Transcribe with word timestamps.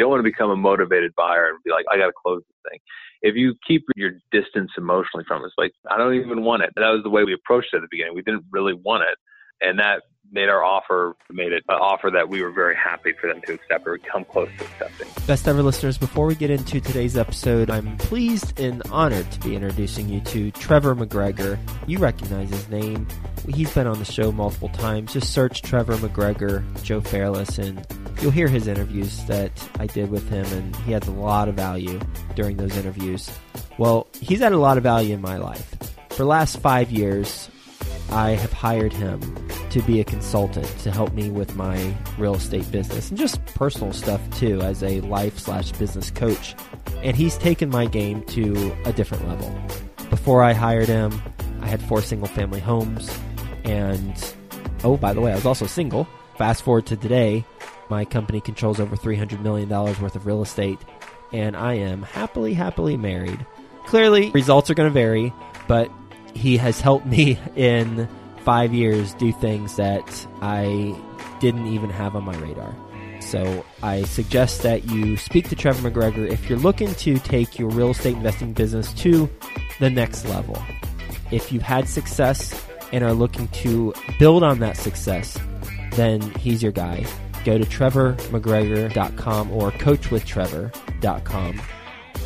You 0.00 0.04
don't 0.04 0.12
want 0.12 0.20
to 0.20 0.30
become 0.30 0.48
a 0.48 0.56
motivated 0.56 1.14
buyer 1.14 1.50
and 1.50 1.58
be 1.62 1.70
like, 1.70 1.84
I 1.92 1.98
got 1.98 2.06
to 2.06 2.12
close 2.16 2.40
this 2.48 2.72
thing. 2.72 2.80
If 3.20 3.36
you 3.36 3.54
keep 3.68 3.84
your 3.96 4.12
distance 4.32 4.70
emotionally 4.78 5.26
from 5.28 5.42
it, 5.42 5.48
it's 5.48 5.54
like, 5.58 5.72
I 5.90 5.98
don't 5.98 6.14
even 6.14 6.42
want 6.42 6.62
it. 6.62 6.70
That 6.76 6.88
was 6.88 7.02
the 7.02 7.10
way 7.10 7.22
we 7.22 7.34
approached 7.34 7.68
it 7.74 7.76
at 7.76 7.82
the 7.82 7.88
beginning. 7.90 8.14
We 8.14 8.22
didn't 8.22 8.46
really 8.50 8.72
want 8.72 9.02
it. 9.02 9.18
And 9.60 9.78
that 9.78 10.00
made 10.32 10.48
our 10.48 10.62
offer, 10.64 11.16
made 11.30 11.52
it 11.52 11.64
an 11.68 11.76
offer 11.76 12.10
that 12.10 12.28
we 12.28 12.42
were 12.42 12.50
very 12.50 12.76
happy 12.76 13.12
for 13.20 13.26
them 13.26 13.40
to 13.46 13.54
accept 13.54 13.86
or 13.86 13.98
come 13.98 14.24
close 14.24 14.48
to 14.58 14.64
accepting. 14.64 15.08
Best 15.26 15.48
ever 15.48 15.62
listeners, 15.62 15.98
before 15.98 16.26
we 16.26 16.34
get 16.34 16.50
into 16.50 16.80
today's 16.80 17.16
episode, 17.16 17.70
I'm 17.70 17.96
pleased 17.96 18.58
and 18.60 18.82
honored 18.90 19.30
to 19.32 19.40
be 19.40 19.54
introducing 19.54 20.08
you 20.08 20.20
to 20.20 20.50
Trevor 20.52 20.94
McGregor. 20.94 21.58
You 21.86 21.98
recognize 21.98 22.50
his 22.50 22.68
name. 22.68 23.08
He's 23.48 23.72
been 23.74 23.86
on 23.86 23.98
the 23.98 24.04
show 24.04 24.30
multiple 24.30 24.68
times. 24.68 25.12
Just 25.12 25.32
search 25.32 25.62
Trevor 25.62 25.96
McGregor, 25.96 26.64
Joe 26.82 27.00
Fairless, 27.00 27.58
and 27.58 27.84
you'll 28.20 28.30
hear 28.30 28.48
his 28.48 28.68
interviews 28.68 29.24
that 29.24 29.50
I 29.78 29.86
did 29.86 30.10
with 30.10 30.28
him, 30.28 30.46
and 30.46 30.76
he 30.76 30.92
has 30.92 31.06
a 31.08 31.12
lot 31.12 31.48
of 31.48 31.54
value 31.54 32.00
during 32.36 32.56
those 32.56 32.76
interviews. 32.76 33.30
Well, 33.78 34.06
he's 34.20 34.40
had 34.40 34.52
a 34.52 34.58
lot 34.58 34.76
of 34.76 34.82
value 34.82 35.14
in 35.14 35.20
my 35.20 35.38
life. 35.38 35.74
For 36.10 36.24
last 36.24 36.60
five 36.60 36.90
years, 36.90 37.48
I 38.12 38.30
have 38.30 38.52
hired 38.52 38.92
him 38.92 39.20
to 39.70 39.80
be 39.82 40.00
a 40.00 40.04
consultant 40.04 40.66
to 40.80 40.90
help 40.90 41.12
me 41.12 41.30
with 41.30 41.54
my 41.54 41.94
real 42.18 42.34
estate 42.34 42.70
business 42.72 43.08
and 43.08 43.18
just 43.18 43.44
personal 43.54 43.92
stuff 43.92 44.20
too 44.36 44.60
as 44.62 44.82
a 44.82 45.00
life 45.02 45.38
slash 45.38 45.72
business 45.72 46.10
coach. 46.10 46.56
And 47.02 47.16
he's 47.16 47.38
taken 47.38 47.70
my 47.70 47.86
game 47.86 48.22
to 48.24 48.76
a 48.84 48.92
different 48.92 49.28
level. 49.28 49.54
Before 50.10 50.42
I 50.42 50.52
hired 50.52 50.88
him, 50.88 51.22
I 51.60 51.68
had 51.68 51.80
four 51.82 52.02
single 52.02 52.26
family 52.26 52.60
homes. 52.60 53.16
And 53.64 54.12
oh, 54.82 54.96
by 54.96 55.12
the 55.12 55.20
way, 55.20 55.32
I 55.32 55.36
was 55.36 55.46
also 55.46 55.66
single. 55.66 56.08
Fast 56.36 56.62
forward 56.62 56.86
to 56.86 56.96
today, 56.96 57.44
my 57.90 58.04
company 58.04 58.40
controls 58.40 58.80
over 58.80 58.96
$300 58.96 59.40
million 59.40 59.68
worth 59.68 60.16
of 60.16 60.26
real 60.26 60.42
estate. 60.42 60.78
And 61.32 61.56
I 61.56 61.74
am 61.74 62.02
happily, 62.02 62.54
happily 62.54 62.96
married. 62.96 63.46
Clearly, 63.86 64.30
results 64.30 64.68
are 64.68 64.74
going 64.74 64.88
to 64.88 64.92
vary, 64.92 65.32
but 65.68 65.90
he 66.34 66.56
has 66.56 66.80
helped 66.80 67.06
me 67.06 67.38
in 67.56 68.08
five 68.44 68.72
years 68.72 69.14
do 69.14 69.32
things 69.32 69.76
that 69.76 70.26
I 70.40 70.96
didn't 71.40 71.66
even 71.66 71.90
have 71.90 72.16
on 72.16 72.24
my 72.24 72.36
radar. 72.36 72.74
So 73.20 73.64
I 73.82 74.02
suggest 74.04 74.62
that 74.62 74.88
you 74.88 75.16
speak 75.16 75.48
to 75.50 75.56
Trevor 75.56 75.90
McGregor 75.90 76.26
if 76.30 76.48
you're 76.48 76.58
looking 76.58 76.94
to 76.96 77.18
take 77.18 77.58
your 77.58 77.68
real 77.68 77.90
estate 77.90 78.16
investing 78.16 78.54
business 78.54 78.92
to 78.94 79.28
the 79.78 79.90
next 79.90 80.24
level. 80.26 80.60
If 81.30 81.52
you've 81.52 81.62
had 81.62 81.88
success 81.88 82.66
and 82.92 83.04
are 83.04 83.12
looking 83.12 83.46
to 83.48 83.92
build 84.18 84.42
on 84.42 84.58
that 84.60 84.76
success, 84.76 85.38
then 85.92 86.22
he's 86.36 86.62
your 86.62 86.72
guy. 86.72 87.06
Go 87.44 87.58
to 87.58 87.64
trevormcgregor.com 87.64 89.52
or 89.52 89.70
coachwithtrevor.com 89.72 91.60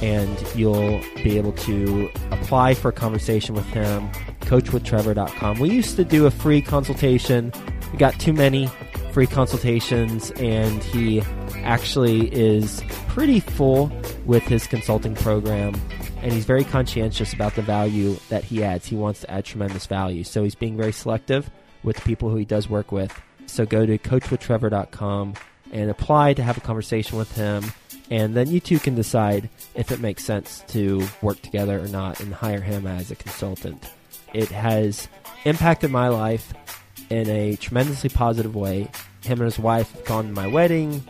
and 0.05 0.45
you'll 0.55 1.01
be 1.23 1.39
able 1.39 1.53
to 1.53 2.11
apply 2.31 2.75
for 2.75 2.91
a 2.91 2.93
conversation 2.93 3.55
with 3.55 3.65
him. 3.69 4.07
Coachwithtrevor.com. 4.41 5.59
We 5.59 5.71
used 5.71 5.97
to 5.97 6.05
do 6.05 6.27
a 6.27 6.31
free 6.31 6.61
consultation. 6.61 7.51
We 7.91 7.97
got 7.97 8.13
too 8.21 8.35
many 8.35 8.67
free 9.13 9.27
consultations, 9.27 10.31
and 10.33 10.83
he 10.83 11.23
actually 11.63 12.29
is 12.35 12.83
pretty 13.09 13.41
full 13.41 13.91
with 14.27 14.43
his 14.43 14.67
consulting 14.67 15.15
program. 15.15 15.75
And 16.21 16.35
he's 16.35 16.45
very 16.45 16.65
conscientious 16.65 17.33
about 17.33 17.55
the 17.55 17.63
value 17.63 18.17
that 18.29 18.45
he 18.45 18.63
adds. 18.63 18.87
He 18.87 18.97
wants 18.97 19.23
to 19.23 19.31
add 19.31 19.47
tremendous 19.47 19.87
value. 19.87 20.23
So 20.23 20.43
he's 20.43 20.55
being 20.55 20.77
very 20.77 20.93
selective 20.93 21.51
with 21.83 21.97
the 21.97 22.03
people 22.03 22.29
who 22.29 22.37
he 22.37 22.45
does 22.45 22.69
work 22.69 22.93
with. 22.93 23.19
So 23.47 23.65
go 23.65 23.87
to 23.87 23.97
coachwithtrevor.com 23.97 25.35
and 25.73 25.91
apply 25.91 26.35
to 26.35 26.43
have 26.43 26.59
a 26.59 26.61
conversation 26.61 27.17
with 27.17 27.35
him 27.35 27.65
and 28.15 28.37
then 28.37 28.48
you 28.48 28.61
two 28.61 28.79
can 28.79 28.95
decide 28.95 29.51
if 29.75 29.91
it 29.91 29.98
makes 29.98 30.23
sense 30.23 30.62
to 30.69 31.05
work 31.20 31.43
together 31.43 31.81
or 31.81 31.89
not 31.89 32.20
and 32.20 32.33
hire 32.33 32.61
him 32.61 32.87
as 32.87 33.11
a 33.11 33.17
consultant. 33.17 33.91
It 34.33 34.51
has 34.51 35.09
impacted 35.45 35.91
my 35.91 36.07
life 36.07 36.55
in 37.11 37.29
a 37.29 37.57
tremendously 37.57 38.11
positive 38.11 38.55
way. 38.55 38.83
Him 39.25 39.41
and 39.41 39.42
his 39.42 39.58
wife 39.58 39.91
have 39.91 40.05
gone 40.05 40.27
to 40.29 40.33
my 40.33 40.47
wedding. 40.47 41.02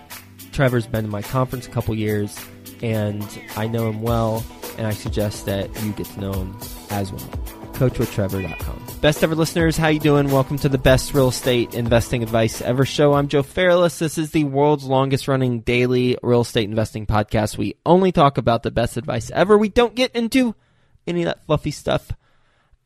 Trevor's 0.53 0.87
been 0.87 1.05
to 1.05 1.11
my 1.11 1.21
conference 1.21 1.67
a 1.67 1.71
couple 1.71 1.95
years, 1.95 2.43
and 2.83 3.23
I 3.55 3.67
know 3.67 3.91
him 3.91 4.01
well, 4.01 4.43
and 4.79 4.87
I 4.87 4.93
suggest 4.93 5.45
that 5.45 5.69
you 5.83 5.93
get 5.93 6.07
to 6.07 6.21
know 6.21 6.33
him 6.33 6.57
as 6.89 7.13
well. 7.13 7.44
CoachWithTrevor.com. 7.75 9.01
Best 9.01 9.23
ever 9.23 9.35
listeners, 9.35 9.77
how 9.77 9.89
you 9.89 10.01
doing? 10.01 10.31
Welcome 10.31 10.59
to 10.59 10.69
the 10.69 10.79
best 10.79 11.13
real 11.13 11.29
estate 11.29 11.75
investing 11.75 12.23
advice 12.23 12.63
ever 12.63 12.85
show. 12.85 13.13
I'm 13.13 13.29
Joe 13.29 13.43
Fairless. 13.43 13.99
This 13.99 14.17
is 14.17 14.31
the 14.31 14.45
world's 14.45 14.85
longest 14.85 15.29
running 15.29 15.61
daily 15.61 16.17
real 16.23 16.41
estate 16.41 16.69
investing 16.69 17.05
podcast. 17.05 17.59
We 17.59 17.75
only 17.85 18.13
talk 18.13 18.39
about 18.39 18.63
the 18.63 18.71
best 18.71 18.97
advice 18.97 19.31
ever. 19.31 19.59
We 19.59 19.69
don't 19.69 19.95
get 19.95 20.15
into 20.17 20.55
any 21.07 21.23
of 21.23 21.27
that 21.27 21.45
fluffy 21.45 21.71
stuff. 21.71 22.11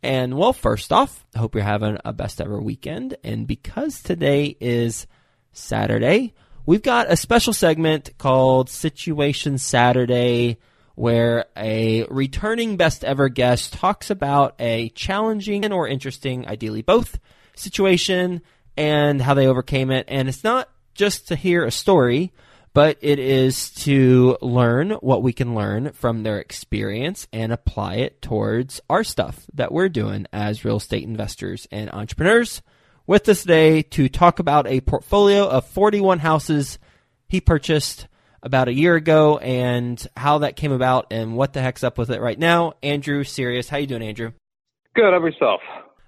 And 0.02 0.36
well, 0.36 0.52
first 0.52 0.92
off, 0.92 1.24
I 1.34 1.38
hope 1.38 1.54
you're 1.54 1.64
having 1.64 1.98
a 2.04 2.12
best 2.12 2.40
ever 2.40 2.60
weekend. 2.60 3.16
And 3.22 3.46
because 3.46 4.02
today 4.02 4.56
is 4.60 5.06
Saturday, 5.52 6.34
we've 6.66 6.82
got 6.82 7.12
a 7.12 7.16
special 7.16 7.52
segment 7.52 8.16
called 8.18 8.70
Situation 8.70 9.58
Saturday 9.58 10.58
where 10.98 11.46
a 11.56 12.04
returning 12.10 12.76
best 12.76 13.04
ever 13.04 13.28
guest 13.28 13.72
talks 13.72 14.10
about 14.10 14.56
a 14.58 14.88
challenging 14.90 15.70
or 15.72 15.86
interesting, 15.86 16.46
ideally 16.48 16.82
both, 16.82 17.20
situation 17.54 18.42
and 18.76 19.22
how 19.22 19.34
they 19.34 19.46
overcame 19.46 19.90
it. 19.92 20.06
And 20.08 20.28
it's 20.28 20.42
not 20.42 20.68
just 20.94 21.28
to 21.28 21.36
hear 21.36 21.64
a 21.64 21.70
story, 21.70 22.32
but 22.74 22.98
it 23.00 23.20
is 23.20 23.70
to 23.70 24.36
learn 24.42 24.90
what 24.90 25.22
we 25.22 25.32
can 25.32 25.54
learn 25.54 25.92
from 25.92 26.24
their 26.24 26.40
experience 26.40 27.28
and 27.32 27.52
apply 27.52 27.96
it 27.96 28.20
towards 28.20 28.80
our 28.90 29.04
stuff 29.04 29.46
that 29.54 29.70
we're 29.70 29.88
doing 29.88 30.26
as 30.32 30.64
real 30.64 30.76
estate 30.78 31.04
investors 31.04 31.68
and 31.70 31.90
entrepreneurs. 31.92 32.60
With 33.06 33.28
us 33.28 33.42
today 33.42 33.82
to 33.82 34.08
talk 34.08 34.40
about 34.40 34.66
a 34.66 34.80
portfolio 34.80 35.48
of 35.48 35.64
41 35.66 36.18
houses 36.18 36.78
he 37.28 37.40
purchased 37.40 38.08
about 38.48 38.66
a 38.66 38.72
year 38.72 38.96
ago 38.96 39.36
and 39.38 40.04
how 40.16 40.38
that 40.38 40.56
came 40.56 40.72
about 40.72 41.08
and 41.12 41.36
what 41.36 41.52
the 41.52 41.60
heck's 41.60 41.84
up 41.84 41.98
with 41.98 42.10
it 42.10 42.20
right 42.20 42.38
now. 42.38 42.72
Andrew 42.82 43.22
Syrios, 43.22 43.68
how 43.68 43.76
you 43.76 43.86
doing, 43.86 44.02
Andrew? 44.02 44.32
Good. 44.94 45.12
How 45.12 45.24
yourself? 45.24 45.60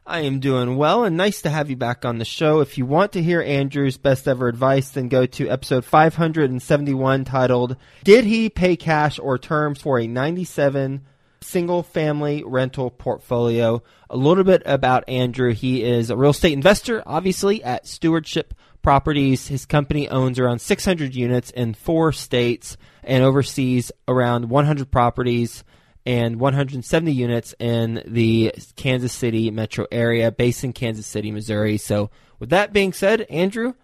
I 0.07 0.21
am 0.21 0.41
doing 0.41 0.77
well 0.77 1.05
and 1.05 1.17
nice 1.17 1.43
to 1.43 1.51
have 1.51 1.69
you 1.69 1.77
back 1.77 2.07
on 2.07 2.17
the 2.17 2.25
show. 2.25 2.61
If 2.61 2.79
you 2.79 2.87
want 2.87 3.13
to 3.13 3.23
hear 3.23 3.43
Andrew's 3.43 3.99
best 3.99 4.27
ever 4.27 4.49
advice, 4.49 4.89
then 4.89 5.09
go 5.09 5.27
to 5.27 5.51
episode 5.51 5.85
571 5.85 7.25
titled, 7.25 7.77
Did 8.03 8.25
He 8.25 8.49
Pay 8.49 8.77
Cash 8.77 9.19
or 9.19 9.39
Terms 9.39 9.81
for 9.81 10.01
a 10.01 10.07
97 10.07 11.03
Single 11.43 11.83
Family 11.83 12.43
Rental 12.45 12.91
Portfolio? 12.91 13.83
A 14.09 14.17
little 14.17 14.45
bit 14.45 14.63
about 14.65 15.09
Andrew. 15.09 15.53
He 15.53 15.85
is 15.85 16.09
a 16.09 16.17
real 16.17 16.31
estate 16.31 16.55
investor, 16.55 17.03
obviously, 17.05 17.63
at 17.63 17.87
Stewardship 17.87 18.55
properties. 18.83 19.49
His 19.49 19.67
company 19.67 20.09
owns 20.09 20.39
around 20.39 20.61
600 20.61 21.15
units 21.15 21.51
in 21.51 21.75
four 21.75 22.13
states 22.13 22.77
and 23.03 23.23
oversees 23.23 23.93
around 24.09 24.49
100 24.49 24.91
properties 24.91 25.65
and 26.07 26.41
170 26.41 27.13
units 27.13 27.55
in 27.59 28.03
the 28.07 28.53
Kansas 28.77 29.13
City 29.13 29.51
metro 29.51 29.87
area, 29.93 30.33
based 30.33 30.65
in 30.65 30.73
Kansas 30.73 31.07
City, 31.07 31.31
Missouri. 31.31 31.77
So, 31.77 32.11
with 32.39 32.51
that 32.51 32.73
being 32.73 32.93
said, 32.93 33.23
Andrew, 33.23 33.75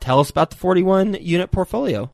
tell 0.00 0.18
us 0.18 0.30
about 0.30 0.50
the 0.50 0.56
41 0.56 1.14
unit 1.20 1.50
portfolio. 1.52 2.10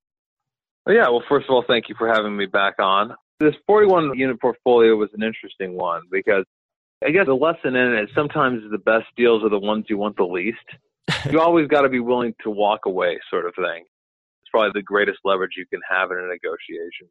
Yeah, 0.86 1.08
well, 1.08 1.22
first 1.28 1.46
of 1.48 1.54
all, 1.54 1.64
thank 1.66 1.88
you 1.88 1.94
for 1.96 2.08
having 2.08 2.36
me 2.36 2.46
back 2.46 2.74
on. 2.78 3.14
This 3.38 3.54
41 3.66 4.18
unit 4.18 4.40
portfolio 4.40 4.96
was 4.96 5.08
an 5.14 5.22
interesting 5.22 5.74
one 5.74 6.02
because 6.10 6.44
I 7.04 7.10
guess 7.10 7.26
the 7.26 7.34
lesson 7.34 7.76
in 7.76 7.94
it 7.94 8.04
is 8.04 8.10
sometimes 8.14 8.62
the 8.70 8.78
best 8.78 9.06
deals 9.16 9.42
are 9.42 9.48
the 9.48 9.58
ones 9.58 9.86
you 9.88 9.96
want 9.96 10.16
the 10.16 10.24
least 10.24 10.58
you 11.30 11.40
always 11.40 11.66
got 11.68 11.82
to 11.82 11.88
be 11.88 12.00
willing 12.00 12.34
to 12.42 12.50
walk 12.50 12.80
away, 12.86 13.18
sort 13.30 13.46
of 13.46 13.54
thing. 13.54 13.84
It's 14.42 14.50
probably 14.50 14.70
the 14.74 14.82
greatest 14.82 15.18
leverage 15.24 15.52
you 15.56 15.66
can 15.66 15.80
have 15.88 16.10
in 16.10 16.18
a 16.18 16.26
negotiation. 16.26 17.08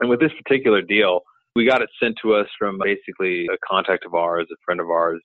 And 0.00 0.10
with 0.10 0.20
this 0.20 0.32
particular 0.42 0.82
deal, 0.82 1.20
we 1.54 1.66
got 1.66 1.82
it 1.82 1.90
sent 2.02 2.16
to 2.22 2.34
us 2.34 2.48
from 2.58 2.78
basically 2.82 3.46
a 3.46 3.56
contact 3.66 4.04
of 4.04 4.14
ours, 4.14 4.46
a 4.52 4.56
friend 4.64 4.80
of 4.80 4.90
ours, 4.90 5.22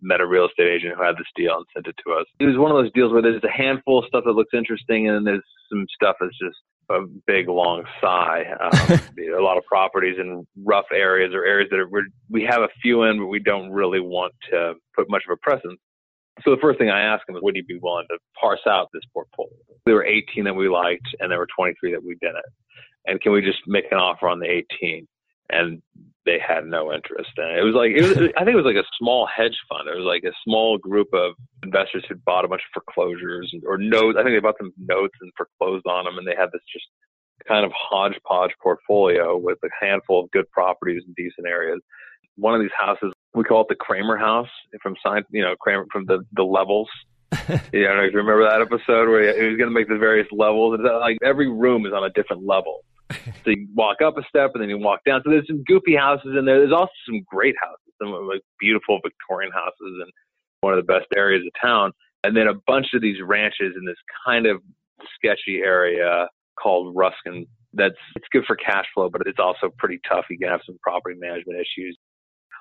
met 0.00 0.20
a 0.20 0.26
real 0.26 0.46
estate 0.46 0.68
agent 0.68 0.94
who 0.96 1.02
had 1.02 1.16
this 1.16 1.26
deal 1.34 1.56
and 1.56 1.66
sent 1.74 1.86
it 1.86 1.96
to 2.06 2.12
us. 2.12 2.26
It 2.38 2.46
was 2.46 2.56
one 2.56 2.70
of 2.70 2.76
those 2.76 2.92
deals 2.92 3.12
where 3.12 3.22
there's 3.22 3.42
a 3.42 3.50
handful 3.50 3.98
of 3.98 4.04
stuff 4.06 4.24
that 4.24 4.32
looks 4.32 4.54
interesting, 4.54 5.08
and 5.08 5.16
then 5.16 5.24
there's 5.24 5.44
some 5.70 5.86
stuff 5.94 6.16
that's 6.20 6.38
just 6.38 6.58
a 6.90 7.00
big 7.26 7.48
long 7.48 7.84
sigh. 8.00 8.44
Um, 8.60 9.00
a 9.36 9.42
lot 9.42 9.58
of 9.58 9.64
properties 9.64 10.16
in 10.18 10.46
rough 10.64 10.86
areas 10.92 11.32
or 11.34 11.44
areas 11.44 11.68
that 11.70 11.80
are, 11.80 11.88
we 12.30 12.44
have 12.44 12.62
a 12.62 12.68
few 12.82 13.04
in, 13.04 13.18
but 13.18 13.26
we 13.26 13.40
don't 13.40 13.70
really 13.70 14.00
want 14.00 14.32
to 14.50 14.74
put 14.94 15.10
much 15.10 15.22
of 15.28 15.32
a 15.32 15.36
presence. 15.36 15.80
So 16.44 16.50
the 16.50 16.60
first 16.60 16.78
thing 16.78 16.90
I 16.90 17.00
asked 17.00 17.24
him 17.28 17.34
was, 17.34 17.42
would 17.42 17.56
he 17.56 17.62
be 17.62 17.78
willing 17.80 18.06
to 18.10 18.18
parse 18.40 18.66
out 18.66 18.88
this 18.92 19.02
portfolio? 19.12 19.52
There 19.86 19.94
were 19.94 20.04
18 20.04 20.44
that 20.44 20.54
we 20.54 20.68
liked, 20.68 21.06
and 21.20 21.30
there 21.30 21.38
were 21.38 21.48
23 21.56 21.92
that 21.92 22.02
we 22.02 22.16
didn't. 22.20 22.44
And 23.06 23.20
can 23.20 23.32
we 23.32 23.40
just 23.40 23.58
make 23.66 23.86
an 23.90 23.98
offer 23.98 24.28
on 24.28 24.38
the 24.38 24.46
18? 24.46 25.06
And 25.50 25.82
they 26.26 26.38
had 26.38 26.66
no 26.66 26.92
interest. 26.92 27.30
And 27.38 27.58
it 27.58 27.62
was 27.62 27.74
like, 27.74 27.92
it 27.96 28.02
was, 28.02 28.16
I 28.36 28.44
think 28.44 28.54
it 28.54 28.62
was 28.62 28.68
like 28.68 28.76
a 28.76 28.88
small 28.98 29.26
hedge 29.26 29.56
fund. 29.68 29.88
It 29.88 29.96
was 29.96 30.04
like 30.04 30.24
a 30.24 30.36
small 30.44 30.76
group 30.76 31.08
of 31.14 31.32
investors 31.62 32.04
who 32.08 32.16
bought 32.26 32.44
a 32.44 32.48
bunch 32.48 32.60
of 32.60 32.82
foreclosures 32.84 33.52
or 33.66 33.78
notes. 33.78 34.18
I 34.20 34.22
think 34.22 34.36
they 34.36 34.40
bought 34.40 34.60
some 34.60 34.72
notes 34.76 35.14
and 35.22 35.32
foreclosed 35.36 35.86
on 35.86 36.04
them, 36.04 36.18
and 36.18 36.26
they 36.26 36.36
had 36.36 36.52
this 36.52 36.62
just 36.70 36.84
kind 37.46 37.64
of 37.64 37.72
hodgepodge 37.74 38.52
portfolio 38.62 39.38
with 39.38 39.58
a 39.64 39.68
handful 39.80 40.24
of 40.24 40.30
good 40.32 40.50
properties 40.50 41.02
in 41.06 41.14
decent 41.16 41.46
areas. 41.46 41.80
One 42.36 42.54
of 42.54 42.60
these 42.60 42.76
houses, 42.76 43.12
we 43.38 43.44
call 43.44 43.62
it 43.62 43.68
the 43.68 43.76
Kramer 43.76 44.16
House 44.16 44.48
from 44.82 44.94
sign, 45.04 45.22
you 45.30 45.42
know, 45.42 45.54
Kramer 45.60 45.86
from 45.92 46.04
the 46.06 46.24
the 46.32 46.42
levels. 46.42 46.88
yeah, 47.32 47.38
I 47.48 47.54
don't 47.54 47.96
know 47.96 48.04
if 48.04 48.12
you 48.12 48.18
remember 48.18 48.48
that 48.48 48.60
episode 48.60 49.08
where 49.08 49.22
he 49.22 49.48
was 49.48 49.56
going 49.56 49.68
to 49.68 49.74
make 49.74 49.88
the 49.88 49.98
various 49.98 50.26
levels. 50.32 50.74
And 50.74 50.84
like 50.84 51.18
every 51.22 51.48
room 51.48 51.86
is 51.86 51.92
on 51.92 52.04
a 52.04 52.10
different 52.10 52.44
level. 52.44 52.84
so 53.10 53.50
you 53.50 53.68
walk 53.74 54.02
up 54.02 54.18
a 54.18 54.22
step 54.28 54.50
and 54.54 54.62
then 54.62 54.68
you 54.68 54.78
walk 54.78 55.00
down. 55.04 55.22
So 55.24 55.30
there's 55.30 55.46
some 55.46 55.62
goofy 55.64 55.94
houses 55.94 56.34
in 56.38 56.44
there. 56.44 56.58
There's 56.58 56.72
also 56.72 56.92
some 57.06 57.22
great 57.26 57.54
houses, 57.60 57.94
some 58.02 58.10
like 58.26 58.42
beautiful 58.60 58.98
Victorian 59.02 59.52
houses 59.52 60.02
in 60.02 60.10
one 60.60 60.72
of 60.72 60.78
the 60.78 60.90
best 60.90 61.06
areas 61.16 61.42
of 61.46 61.52
town. 61.60 61.92
And 62.24 62.36
then 62.36 62.48
a 62.48 62.54
bunch 62.66 62.88
of 62.94 63.02
these 63.02 63.16
ranches 63.22 63.74
in 63.78 63.84
this 63.84 63.96
kind 64.26 64.46
of 64.46 64.60
sketchy 65.14 65.60
area 65.64 66.28
called 66.60 66.96
Ruskin. 66.96 67.46
That's 67.74 67.94
it's 68.16 68.26
good 68.32 68.44
for 68.46 68.56
cash 68.56 68.86
flow, 68.94 69.08
but 69.10 69.22
it's 69.26 69.38
also 69.38 69.70
pretty 69.78 70.00
tough. 70.08 70.24
You 70.30 70.38
can 70.38 70.48
have 70.48 70.60
some 70.66 70.78
property 70.82 71.16
management 71.20 71.58
issues. 71.60 71.96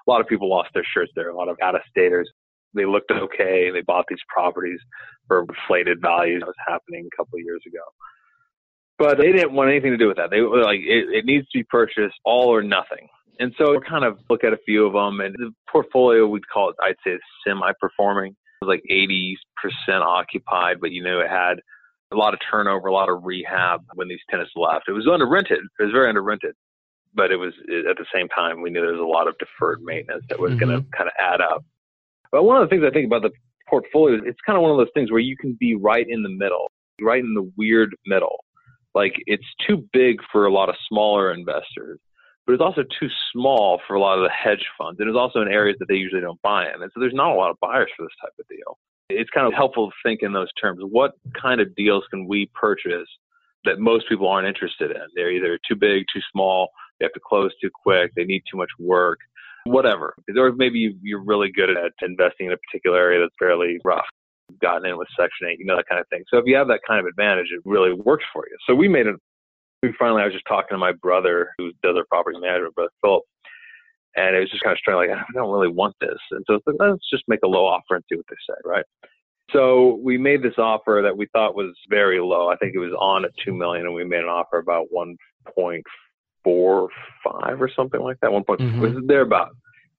A 0.07 0.11
lot 0.11 0.21
of 0.21 0.27
people 0.27 0.49
lost 0.49 0.69
their 0.73 0.85
shirts 0.93 1.11
there. 1.15 1.29
A 1.29 1.35
lot 1.35 1.49
of 1.49 1.57
out-of-staters. 1.61 2.29
They 2.73 2.85
looked 2.85 3.11
okay. 3.11 3.69
They 3.71 3.81
bought 3.81 4.05
these 4.09 4.19
properties 4.29 4.79
for 5.27 5.41
inflated 5.41 5.99
values. 6.01 6.41
That 6.41 6.47
was 6.47 6.55
happening 6.67 7.07
a 7.11 7.15
couple 7.15 7.37
of 7.37 7.43
years 7.43 7.61
ago. 7.67 7.83
But 8.99 9.17
they 9.17 9.31
didn't 9.31 9.53
want 9.53 9.69
anything 9.69 9.91
to 9.91 9.97
do 9.97 10.07
with 10.07 10.17
that. 10.17 10.31
They 10.31 10.41
were 10.41 10.63
like, 10.63 10.79
it, 10.79 11.09
it 11.13 11.25
needs 11.25 11.47
to 11.49 11.59
be 11.59 11.63
purchased 11.63 12.15
all 12.25 12.49
or 12.49 12.63
nothing. 12.63 13.07
And 13.39 13.53
so 13.57 13.71
we 13.71 13.79
kind 13.87 14.03
of 14.03 14.17
look 14.29 14.43
at 14.43 14.53
a 14.53 14.57
few 14.65 14.87
of 14.87 14.93
them 14.93 15.19
and 15.21 15.35
the 15.35 15.51
portfolio, 15.71 16.25
we'd 16.27 16.47
call 16.51 16.69
it, 16.69 16.75
I'd 16.81 16.95
say 17.05 17.19
semi-performing. 17.45 18.31
It 18.31 18.65
was 18.65 18.75
like 18.75 18.83
80% 18.91 20.01
occupied, 20.01 20.77
but 20.81 20.91
you 20.91 21.03
know, 21.03 21.19
it 21.19 21.29
had 21.29 21.59
a 22.11 22.15
lot 22.15 22.33
of 22.33 22.39
turnover, 22.49 22.87
a 22.87 22.93
lot 22.93 23.09
of 23.09 23.23
rehab 23.23 23.81
when 23.93 24.07
these 24.07 24.19
tenants 24.29 24.53
left. 24.55 24.85
It 24.87 24.93
was 24.93 25.07
under 25.11 25.27
rented. 25.27 25.59
It 25.79 25.83
was 25.83 25.91
very 25.91 26.09
under 26.09 26.23
rented, 26.23 26.55
but 27.17 27.31
it 27.31 27.37
was 27.37 27.53
at 27.89 27.97
the 27.97 28.05
same 28.13 28.29
time 28.29 28.61
we 28.61 28.69
knew 28.69 28.79
there 28.79 28.93
was 28.93 29.01
a 29.01 29.03
lot 29.03 29.27
of 29.27 29.35
deferred 29.39 29.81
maintenance 29.81 30.23
that 30.29 30.39
was 30.39 30.51
mm-hmm. 30.51 30.69
going 30.69 30.83
to 30.83 30.89
kind 30.95 31.09
of 31.09 31.13
add 31.19 31.41
up. 31.41 31.65
But 32.31 32.43
one 32.43 32.61
of 32.61 32.69
the 32.69 32.69
things 32.69 32.85
I 32.87 32.93
think 32.93 33.07
about 33.07 33.23
the 33.23 33.31
portfolio, 33.67 34.15
is 34.15 34.21
it's 34.25 34.39
kind 34.45 34.55
of 34.55 34.61
one 34.61 34.71
of 34.71 34.77
those 34.77 34.93
things 34.93 35.11
where 35.11 35.19
you 35.19 35.35
can 35.35 35.57
be 35.59 35.75
right 35.75 36.05
in 36.07 36.23
the 36.23 36.29
middle, 36.29 36.71
right 37.01 37.19
in 37.19 37.33
the 37.33 37.51
weird 37.57 37.95
middle. 38.05 38.45
Like 38.95 39.13
it's 39.25 39.43
too 39.67 39.87
big 39.91 40.17
for 40.31 40.45
a 40.45 40.53
lot 40.53 40.69
of 40.69 40.75
smaller 40.87 41.33
investors, 41.33 41.99
but 42.45 42.53
it's 42.53 42.61
also 42.61 42.83
too 42.99 43.09
small 43.33 43.81
for 43.87 43.95
a 43.95 43.99
lot 43.99 44.17
of 44.17 44.23
the 44.23 44.29
hedge 44.29 44.65
funds. 44.77 44.99
And 44.99 45.09
it's 45.09 45.17
also 45.17 45.41
in 45.41 45.47
areas 45.47 45.77
that 45.79 45.87
they 45.89 45.95
usually 45.95 46.21
don't 46.21 46.41
buy 46.41 46.65
in. 46.65 46.81
And 46.81 46.91
so 46.93 46.99
there's 46.99 47.13
not 47.13 47.31
a 47.31 47.35
lot 47.35 47.49
of 47.49 47.57
buyers 47.61 47.89
for 47.97 48.03
this 48.03 48.15
type 48.21 48.33
of 48.39 48.47
deal. 48.47 48.77
It's 49.09 49.29
kind 49.29 49.47
of 49.47 49.53
helpful 49.53 49.89
to 49.89 49.95
think 50.03 50.21
in 50.21 50.33
those 50.33 50.51
terms. 50.59 50.81
What 50.83 51.13
kind 51.39 51.61
of 51.61 51.73
deals 51.75 52.03
can 52.09 52.27
we 52.27 52.49
purchase 52.53 53.07
that 53.65 53.79
most 53.79 54.07
people 54.09 54.27
aren't 54.27 54.47
interested 54.47 54.91
in? 54.91 55.01
They're 55.15 55.31
either 55.31 55.59
too 55.67 55.75
big, 55.75 56.05
too 56.13 56.21
small, 56.31 56.69
they 56.99 57.05
have 57.05 57.13
to 57.13 57.19
close 57.19 57.51
too 57.61 57.69
quick, 57.83 58.11
they 58.15 58.23
need 58.23 58.43
too 58.49 58.57
much 58.57 58.69
work, 58.79 59.19
whatever. 59.65 60.15
Or 60.35 60.51
maybe 60.51 60.95
you're 61.01 61.23
really 61.23 61.51
good 61.51 61.69
at 61.69 61.91
investing 62.01 62.47
in 62.47 62.53
a 62.53 62.57
particular 62.57 62.97
area 62.97 63.19
that's 63.19 63.35
fairly 63.39 63.79
rough. 63.83 64.05
Gotten 64.61 64.89
in 64.89 64.97
with 64.97 65.09
Section 65.19 65.47
8, 65.49 65.59
you 65.59 65.65
know, 65.65 65.75
that 65.75 65.87
kind 65.89 65.99
of 65.99 66.07
thing. 66.07 66.23
So 66.29 66.37
if 66.37 66.45
you 66.45 66.55
have 66.55 66.69
that 66.69 66.79
kind 66.87 66.99
of 66.99 67.05
advantage, 67.05 67.47
it 67.51 67.61
really 67.65 67.93
works 67.93 68.23
for 68.31 68.45
you. 68.49 68.55
So 68.65 68.73
we 68.73 68.87
made 68.87 69.07
it. 69.07 69.15
We 69.83 69.93
finally, 69.99 70.21
I 70.21 70.25
was 70.25 70.33
just 70.33 70.47
talking 70.47 70.69
to 70.71 70.77
my 70.77 70.93
brother 70.93 71.49
who 71.57 71.71
does 71.83 71.95
our 71.97 72.05
property 72.09 72.39
management, 72.39 72.73
brother 72.73 72.89
Philip, 73.03 73.23
and 74.15 74.35
it 74.35 74.39
was 74.39 74.49
just 74.49 74.63
kind 74.63 74.73
of 74.73 74.79
strange, 74.79 74.97
like, 74.97 75.09
I 75.15 75.21
don't 75.33 75.51
really 75.51 75.67
want 75.67 75.95
this. 76.01 76.17
And 76.31 76.43
so 76.47 76.59
like, 76.65 76.77
let's 76.79 77.09
just 77.11 77.25
make 77.27 77.41
a 77.43 77.47
low 77.47 77.65
offer 77.65 77.95
and 77.95 78.03
see 78.09 78.15
what 78.15 78.25
they 78.29 78.35
say, 78.49 78.57
right? 78.65 78.85
So 79.51 79.99
we 80.03 80.17
made 80.17 80.41
this 80.41 80.57
offer 80.57 81.01
that 81.03 81.15
we 81.15 81.27
thought 81.33 81.55
was 81.55 81.77
very 81.89 82.19
low. 82.19 82.49
I 82.49 82.55
think 82.57 82.73
it 82.73 82.79
was 82.79 82.93
on 82.99 83.23
at 83.23 83.31
two 83.45 83.53
million, 83.53 83.85
and 83.85 83.93
we 83.93 84.03
made 84.03 84.23
an 84.23 84.29
offer 84.29 84.57
about 84.57 84.87
one 84.89 85.15
point 85.55 85.83
four 86.47 86.87
five 87.25 87.61
or 87.61 87.69
something 87.75 87.99
like 87.99 88.17
that. 88.21 88.31
One 88.31 88.45
point 88.45 88.61
mm-hmm. 88.61 88.79
was 88.79 88.93
thereabout. 89.05 89.49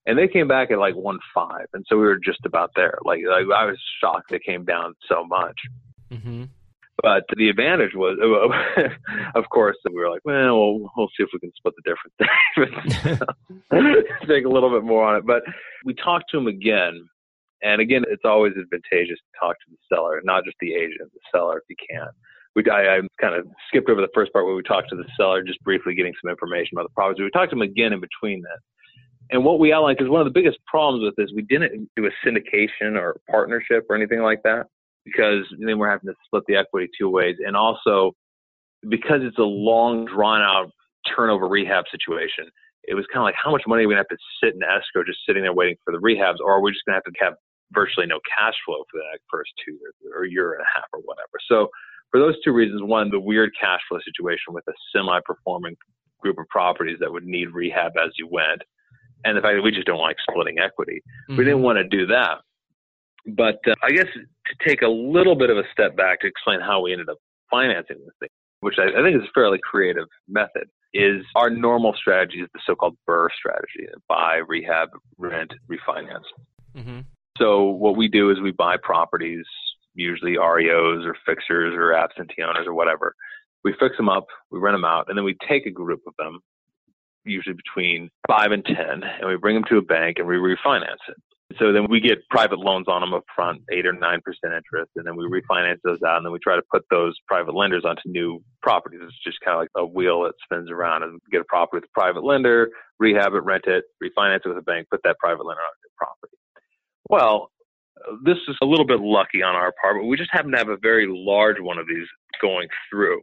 And 0.07 0.17
they 0.17 0.27
came 0.27 0.47
back 0.47 0.71
at 0.71 0.79
like 0.79 0.95
one 0.95 1.19
five, 1.35 1.67
and 1.73 1.85
so 1.87 1.95
we 1.95 2.01
were 2.01 2.17
just 2.17 2.39
about 2.43 2.71
there. 2.75 2.97
Like, 3.05 3.19
like 3.27 3.45
I 3.55 3.65
was 3.65 3.79
shocked 4.01 4.31
they 4.31 4.39
came 4.39 4.65
down 4.65 4.95
so 5.07 5.23
much. 5.23 5.57
Mm-hmm. 6.11 6.45
But 7.01 7.23
the 7.37 7.49
advantage 7.49 7.91
was, 7.93 8.17
of 9.35 9.49
course, 9.49 9.77
we 9.85 10.01
were 10.01 10.09
like, 10.09 10.21
well, 10.25 10.57
we'll, 10.57 10.91
we'll 10.97 11.07
see 11.09 11.23
if 11.23 11.29
we 11.31 11.39
can 11.39 11.51
split 11.55 11.75
the 11.77 11.93
difference. 11.93 13.21
Take 14.27 14.45
a 14.45 14.49
little 14.49 14.71
bit 14.71 14.83
more 14.83 15.05
on 15.05 15.17
it. 15.17 15.25
But 15.25 15.43
we 15.85 15.93
talked 15.93 16.25
to 16.31 16.39
him 16.39 16.47
again. 16.47 17.07
And 17.61 17.79
again, 17.79 18.03
it's 18.09 18.23
always 18.25 18.53
advantageous 18.53 19.19
to 19.19 19.39
talk 19.39 19.55
to 19.59 19.65
the 19.69 19.77
seller, 19.95 20.21
not 20.25 20.43
just 20.43 20.57
the 20.59 20.73
agent, 20.73 21.11
the 21.13 21.19
seller 21.31 21.59
if 21.59 21.63
you 21.69 21.75
can. 21.89 22.07
We, 22.55 22.63
I, 22.69 22.97
I 22.97 22.99
kind 23.21 23.35
of 23.35 23.47
skipped 23.67 23.89
over 23.89 24.01
the 24.01 24.09
first 24.13 24.33
part 24.33 24.45
where 24.45 24.55
we 24.55 24.63
talked 24.63 24.89
to 24.89 24.95
the 24.95 25.05
seller, 25.15 25.43
just 25.43 25.63
briefly 25.63 25.95
getting 25.95 26.13
some 26.21 26.29
information 26.29 26.77
about 26.77 26.83
the 26.83 26.93
property. 26.93 27.23
We 27.23 27.29
talked 27.29 27.51
to 27.51 27.55
him 27.55 27.61
again 27.61 27.93
in 27.93 28.01
between 28.01 28.41
that. 28.41 28.59
And 29.31 29.45
what 29.45 29.59
we 29.59 29.71
outlined, 29.71 29.97
because 29.97 30.09
one 30.09 30.21
of 30.21 30.25
the 30.25 30.37
biggest 30.37 30.57
problems 30.65 31.03
with 31.03 31.15
this, 31.15 31.31
we 31.35 31.43
didn't 31.43 31.89
do 31.95 32.07
a 32.07 32.27
syndication 32.27 32.97
or 32.99 33.17
partnership 33.29 33.85
or 33.89 33.95
anything 33.95 34.21
like 34.21 34.41
that 34.43 34.65
because 35.05 35.45
then 35.59 35.77
we're 35.77 35.89
having 35.89 36.07
to 36.07 36.15
split 36.25 36.43
the 36.47 36.55
equity 36.55 36.89
two 36.99 37.09
ways. 37.09 37.35
And 37.45 37.55
also 37.55 38.13
because 38.89 39.21
it's 39.21 39.37
a 39.37 39.43
long, 39.43 40.05
drawn 40.05 40.41
out 40.41 40.71
turnover 41.15 41.47
rehab 41.47 41.85
situation, 41.91 42.45
it 42.83 42.95
was 42.95 43.05
kind 43.13 43.21
of 43.21 43.25
like 43.25 43.35
how 43.41 43.51
much 43.51 43.63
money 43.67 43.83
are 43.83 43.87
we 43.87 43.93
going 43.93 44.03
to 44.03 44.07
have 44.09 44.17
to 44.17 44.23
sit 44.41 44.55
in 44.55 44.63
escrow 44.63 45.03
just 45.03 45.19
sitting 45.27 45.43
there 45.43 45.53
waiting 45.53 45.75
for 45.83 45.91
the 45.91 45.99
rehabs, 45.99 46.39
or 46.39 46.53
are 46.53 46.61
we 46.61 46.71
just 46.71 46.85
going 46.85 46.93
to 46.93 47.01
have 47.05 47.13
to 47.13 47.19
have 47.19 47.33
virtually 47.71 48.07
no 48.07 48.19
cash 48.25 48.55
flow 48.65 48.83
for 48.89 48.97
the 48.97 49.19
first 49.29 49.51
two 49.63 49.73
years 49.73 49.93
or 50.15 50.25
year 50.25 50.53
and 50.53 50.61
a 50.61 50.69
half 50.73 50.87
or 50.93 51.01
whatever? 51.01 51.37
So 51.47 51.69
for 52.11 52.19
those 52.19 52.35
two 52.43 52.51
reasons, 52.51 52.81
one, 52.83 53.09
the 53.09 53.19
weird 53.19 53.51
cash 53.59 53.79
flow 53.87 53.99
situation 54.03 54.53
with 54.53 54.65
a 54.67 54.73
semi 54.95 55.19
performing 55.25 55.75
group 56.19 56.37
of 56.37 56.47
properties 56.49 56.97
that 56.99 57.11
would 57.11 57.25
need 57.25 57.51
rehab 57.51 57.93
as 58.03 58.11
you 58.17 58.27
went, 58.29 58.61
and 59.23 59.37
the 59.37 59.41
fact 59.41 59.55
that 59.55 59.61
we 59.61 59.71
just 59.71 59.87
don't 59.87 59.99
like 59.99 60.17
splitting 60.29 60.59
equity. 60.59 61.01
Mm-hmm. 61.29 61.37
We 61.37 61.43
didn't 61.45 61.61
want 61.61 61.77
to 61.77 61.83
do 61.83 62.07
that. 62.07 62.39
But 63.25 63.59
uh, 63.67 63.75
I 63.83 63.91
guess 63.91 64.07
to 64.13 64.67
take 64.67 64.81
a 64.81 64.87
little 64.87 65.35
bit 65.35 65.49
of 65.49 65.57
a 65.57 65.63
step 65.71 65.95
back 65.95 66.21
to 66.21 66.27
explain 66.27 66.61
how 66.61 66.81
we 66.81 66.91
ended 66.91 67.09
up 67.09 67.17
financing 67.51 67.97
this 67.99 68.15
thing, 68.19 68.29
which 68.61 68.75
I, 68.79 68.99
I 68.99 69.03
think 69.03 69.15
is 69.17 69.27
a 69.27 69.33
fairly 69.33 69.59
creative 69.61 70.07
method, 70.27 70.69
is 70.93 71.23
our 71.35 71.49
normal 71.49 71.93
strategy 71.95 72.39
is 72.39 72.49
the 72.53 72.59
so-called 72.65 72.97
BRRRR 73.07 73.27
strategy: 73.37 73.87
buy, 74.07 74.37
rehab, 74.47 74.89
rent, 75.17 75.51
refinance. 75.69 76.25
Mm-hmm. 76.75 77.01
So 77.37 77.65
what 77.65 77.95
we 77.95 78.07
do 78.07 78.31
is 78.31 78.39
we 78.41 78.51
buy 78.51 78.75
properties, 78.81 79.45
usually 79.95 80.37
REOs 80.37 81.05
or 81.05 81.15
fixers 81.25 81.73
or 81.75 81.93
absentee 81.93 82.43
owners 82.43 82.67
or 82.67 82.73
whatever. 82.73 83.15
We 83.63 83.73
fix 83.79 83.97
them 83.97 84.09
up, 84.09 84.25
we 84.51 84.59
rent 84.59 84.75
them 84.75 84.85
out, 84.85 85.05
and 85.09 85.17
then 85.17 85.25
we 85.25 85.35
take 85.47 85.65
a 85.65 85.71
group 85.71 86.01
of 86.07 86.13
them, 86.17 86.39
usually 87.25 87.55
between 87.55 88.09
five 88.27 88.51
and 88.51 88.63
ten, 88.63 89.03
and 89.03 89.29
we 89.29 89.35
bring 89.35 89.55
them 89.55 89.65
to 89.69 89.77
a 89.77 89.81
bank 89.81 90.17
and 90.17 90.27
we 90.27 90.35
refinance 90.35 91.03
it. 91.09 91.17
So 91.57 91.73
then 91.73 91.87
we 91.89 91.99
get 91.99 92.19
private 92.29 92.59
loans 92.59 92.87
on 92.87 93.01
them 93.01 93.13
up 93.13 93.23
front, 93.35 93.63
eight 93.71 93.87
or 93.87 93.93
nine 93.93 94.21
percent 94.21 94.53
interest, 94.53 94.91
and 94.95 95.05
then 95.05 95.15
we 95.15 95.25
refinance 95.25 95.79
those 95.83 95.97
out, 96.05 96.17
and 96.17 96.25
then 96.25 96.31
we 96.31 96.39
try 96.39 96.55
to 96.55 96.61
put 96.71 96.83
those 96.91 97.15
private 97.27 97.55
lenders 97.55 97.83
onto 97.85 98.03
new 98.05 98.39
properties. 98.61 98.99
It's 99.03 99.23
just 99.23 99.39
kind 99.43 99.55
of 99.55 99.61
like 99.61 99.69
a 99.75 99.85
wheel 99.85 100.23
that 100.23 100.33
spins 100.43 100.69
around, 100.69 101.03
and 101.03 101.19
get 101.31 101.41
a 101.41 101.45
property 101.45 101.81
with 101.81 101.89
a 101.89 101.99
private 101.99 102.23
lender, 102.23 102.69
rehab 102.99 103.33
it, 103.33 103.43
rent 103.43 103.65
it, 103.65 103.85
refinance 104.01 104.41
it 104.45 104.49
with 104.49 104.59
a 104.59 104.61
bank, 104.61 104.87
put 104.91 105.01
that 105.03 105.17
private 105.17 105.43
lender 105.43 105.61
on 105.61 105.67
a 105.67 105.79
new 105.81 105.91
property. 105.97 106.37
Well, 107.09 107.49
this 108.23 108.37
is 108.47 108.55
a 108.61 108.65
little 108.65 108.85
bit 108.85 108.99
lucky 108.99 109.41
on 109.43 109.55
our 109.55 109.73
part, 109.81 109.97
but 109.97 110.05
we 110.05 110.17
just 110.17 110.31
happen 110.31 110.51
to 110.51 110.57
have 110.57 110.69
a 110.69 110.77
very 110.77 111.07
large 111.09 111.59
one 111.59 111.77
of 111.77 111.87
these 111.87 112.07
going 112.41 112.67
through. 112.89 113.21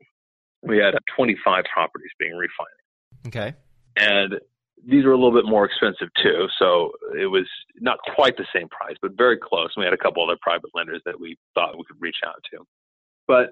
We 0.63 0.79
had 0.79 0.95
25 1.17 1.65
properties 1.73 2.11
being 2.19 2.33
refinanced. 2.33 3.29
Okay. 3.29 3.55
And 3.97 4.35
these 4.87 5.05
were 5.05 5.13
a 5.13 5.17
little 5.17 5.33
bit 5.33 5.49
more 5.49 5.65
expensive 5.65 6.09
too. 6.23 6.47
So 6.59 6.93
it 7.19 7.27
was 7.27 7.49
not 7.81 7.99
quite 8.15 8.37
the 8.37 8.47
same 8.55 8.69
price, 8.69 8.97
but 9.01 9.13
very 9.17 9.39
close. 9.39 9.71
And 9.75 9.83
we 9.83 9.85
had 9.85 9.95
a 9.95 9.99
couple 9.99 10.23
other 10.23 10.39
private 10.41 10.71
lenders 10.75 11.03
that 11.07 11.19
we 11.19 11.37
thought 11.55 11.77
we 11.77 11.85
could 11.85 12.01
reach 12.01 12.19
out 12.27 12.43
to. 12.53 12.65
But 13.27 13.51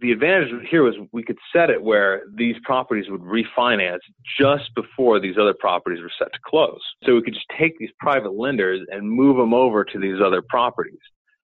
the 0.00 0.10
advantage 0.10 0.48
here 0.68 0.82
was 0.82 0.94
we 1.12 1.22
could 1.22 1.38
set 1.54 1.70
it 1.70 1.80
where 1.80 2.22
these 2.34 2.56
properties 2.64 3.08
would 3.08 3.20
refinance 3.20 4.00
just 4.38 4.74
before 4.74 5.20
these 5.20 5.36
other 5.40 5.54
properties 5.54 6.02
were 6.02 6.10
set 6.18 6.32
to 6.32 6.38
close. 6.44 6.80
So 7.04 7.14
we 7.14 7.22
could 7.22 7.34
just 7.34 7.46
take 7.58 7.78
these 7.78 7.90
private 8.00 8.34
lenders 8.34 8.80
and 8.90 9.08
move 9.08 9.36
them 9.36 9.54
over 9.54 9.84
to 9.84 9.98
these 10.00 10.20
other 10.24 10.42
properties. 10.42 10.98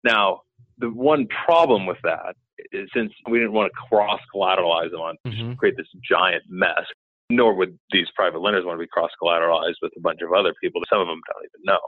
Now, 0.03 0.41
the 0.79 0.89
one 0.89 1.27
problem 1.45 1.85
with 1.85 1.99
that 2.03 2.35
is 2.71 2.89
since 2.93 3.11
we 3.29 3.39
didn't 3.39 3.53
want 3.53 3.71
to 3.71 3.87
cross 3.87 4.19
collateralize 4.35 4.91
them 4.91 5.01
on 5.01 5.15
mm-hmm. 5.25 5.53
create 5.53 5.77
this 5.77 5.87
giant 6.07 6.43
mess, 6.49 6.83
nor 7.29 7.55
would 7.55 7.77
these 7.91 8.07
private 8.15 8.39
lenders 8.39 8.65
want 8.65 8.77
to 8.77 8.83
be 8.83 8.89
cross 8.91 9.11
collateralized 9.21 9.75
with 9.81 9.91
a 9.97 10.01
bunch 10.01 10.19
of 10.21 10.33
other 10.33 10.53
people 10.61 10.81
that 10.81 10.87
some 10.89 10.99
of 10.99 11.07
them 11.07 11.21
don't 11.27 11.45
even 11.45 11.65
know. 11.65 11.79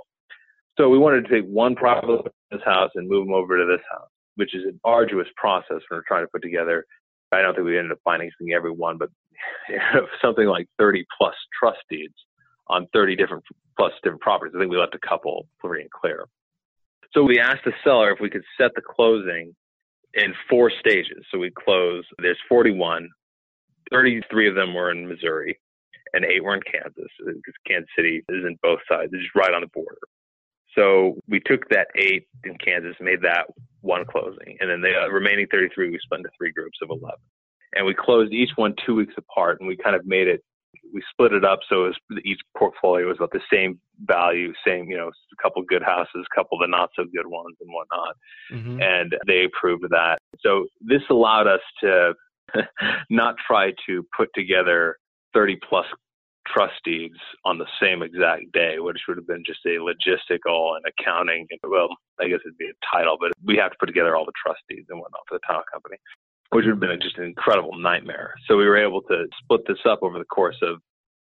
So 0.77 0.89
we 0.89 0.97
wanted 0.97 1.27
to 1.27 1.29
take 1.29 1.45
one 1.45 1.75
private 1.75 2.25
this 2.51 2.61
house 2.65 2.89
and 2.95 3.07
move 3.07 3.25
them 3.25 3.35
over 3.35 3.57
to 3.57 3.65
this 3.65 3.83
house, 3.91 4.09
which 4.35 4.55
is 4.55 4.63
an 4.65 4.79
arduous 4.83 5.27
process 5.35 5.81
when 5.87 5.97
we're 5.97 6.03
trying 6.07 6.23
to 6.23 6.31
put 6.31 6.41
together. 6.41 6.85
I 7.31 7.41
don't 7.41 7.55
think 7.55 7.65
we 7.65 7.77
ended 7.77 7.93
up 7.93 7.99
financing 8.03 8.53
every 8.55 8.71
one, 8.71 8.97
but 8.97 9.09
something 10.21 10.45
like 10.45 10.67
30 10.77 11.05
plus 11.17 11.35
trust 11.59 11.79
deeds 11.89 12.13
on 12.67 12.87
30 12.93 13.15
different 13.15 13.43
plus 13.77 13.91
different 14.03 14.21
properties. 14.21 14.53
I 14.55 14.59
think 14.59 14.71
we 14.71 14.77
left 14.77 14.95
a 14.95 15.07
couple 15.07 15.47
free 15.59 15.81
and 15.81 15.91
clear. 15.91 16.25
So 17.13 17.23
we 17.23 17.39
asked 17.39 17.65
the 17.65 17.73
seller 17.83 18.11
if 18.11 18.19
we 18.19 18.29
could 18.29 18.43
set 18.57 18.71
the 18.75 18.81
closing 18.81 19.55
in 20.13 20.33
four 20.49 20.71
stages. 20.79 21.25
So 21.31 21.39
we 21.39 21.51
close, 21.51 22.03
there's 22.19 22.39
41 22.47 23.09
33 23.91 24.49
of 24.49 24.55
them 24.55 24.73
were 24.73 24.91
in 24.91 25.07
Missouri, 25.07 25.59
and 26.13 26.25
eight 26.25 26.43
were 26.43 26.55
in 26.55 26.61
Kansas 26.61 27.11
uh, 27.21 27.31
because 27.33 27.53
Kansas 27.67 27.89
City 27.95 28.23
is 28.29 28.45
in 28.45 28.57
both 28.61 28.79
sides. 28.89 29.11
It's 29.13 29.23
just 29.23 29.35
right 29.35 29.53
on 29.53 29.61
the 29.61 29.67
border. 29.67 29.99
So 30.75 31.15
we 31.27 31.39
took 31.39 31.69
that 31.69 31.87
eight 31.95 32.27
in 32.43 32.57
Kansas, 32.57 32.95
made 32.99 33.21
that 33.21 33.45
one 33.83 34.05
closing, 34.05 34.57
and 34.59 34.69
then 34.69 34.81
the 34.81 34.93
uh, 34.95 35.09
remaining 35.09 35.45
33 35.51 35.91
we 35.91 35.99
split 36.03 36.19
into 36.19 36.29
three 36.37 36.51
groups 36.51 36.79
of 36.81 36.89
11, 36.89 37.15
and 37.75 37.85
we 37.85 37.93
closed 37.93 38.33
each 38.33 38.51
one 38.55 38.73
two 38.85 38.95
weeks 38.95 39.13
apart, 39.17 39.59
and 39.59 39.67
we 39.67 39.77
kind 39.77 39.95
of 39.95 40.05
made 40.05 40.27
it. 40.27 40.41
We 40.93 41.03
split 41.11 41.33
it 41.33 41.43
up 41.43 41.59
so 41.69 41.85
it 41.85 41.95
was, 42.09 42.19
each 42.23 42.39
portfolio 42.57 43.07
was 43.07 43.17
about 43.17 43.31
the 43.31 43.41
same 43.51 43.79
value, 44.05 44.53
same 44.65 44.89
you 44.89 44.97
know, 44.97 45.07
a 45.07 45.43
couple 45.43 45.61
good 45.63 45.81
houses, 45.81 46.09
a 46.15 46.35
couple 46.35 46.57
of 46.57 46.61
the 46.61 46.67
not 46.67 46.89
so 46.95 47.03
good 47.03 47.27
ones, 47.27 47.55
and 47.61 47.69
whatnot. 47.71 48.15
Mm-hmm. 48.51 48.81
And 48.81 49.15
they 49.27 49.45
approved 49.45 49.85
that. 49.89 50.17
So 50.41 50.65
this 50.81 51.01
allowed 51.09 51.47
us 51.47 51.61
to 51.81 52.13
not 53.09 53.35
try 53.45 53.71
to 53.87 54.05
put 54.15 54.29
together 54.35 54.97
30 55.33 55.57
plus 55.67 55.85
trust 56.53 56.73
deeds 56.83 57.17
on 57.45 57.57
the 57.57 57.65
same 57.81 58.01
exact 58.03 58.51
day, 58.53 58.79
which 58.79 58.99
would 59.07 59.17
have 59.17 59.27
been 59.27 59.43
just 59.45 59.59
a 59.65 59.79
logistical 59.79 60.75
and 60.75 60.85
accounting. 60.87 61.47
Well, 61.63 61.89
I 62.19 62.27
guess 62.27 62.39
it'd 62.45 62.57
be 62.57 62.69
a 62.69 62.95
title, 62.95 63.17
but 63.19 63.31
we 63.43 63.57
have 63.57 63.71
to 63.71 63.77
put 63.79 63.87
together 63.87 64.15
all 64.15 64.25
the 64.25 64.33
trust 64.41 64.61
deeds 64.69 64.87
and 64.89 64.99
whatnot 64.99 65.21
for 65.27 65.35
the 65.35 65.47
title 65.47 65.63
company, 65.71 65.97
which 66.51 66.65
would 66.65 66.71
have 66.71 66.79
been 66.79 66.99
just 67.01 67.17
an 67.17 67.25
incredible 67.25 67.77
nightmare. 67.77 68.33
So 68.47 68.57
we 68.57 68.65
were 68.65 68.77
able 68.77 69.01
to 69.03 69.25
split 69.41 69.61
this 69.67 69.79
up 69.85 69.99
over 70.01 70.19
the 70.19 70.25
course 70.25 70.57
of 70.61 70.79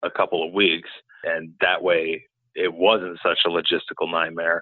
a 0.03 0.11
couple 0.11 0.45
of 0.45 0.53
weeks, 0.53 0.89
and 1.23 1.53
that 1.61 1.81
way 1.81 2.23
it 2.55 2.73
wasn't 2.73 3.19
such 3.23 3.39
a 3.45 3.49
logistical 3.49 4.11
nightmare. 4.11 4.61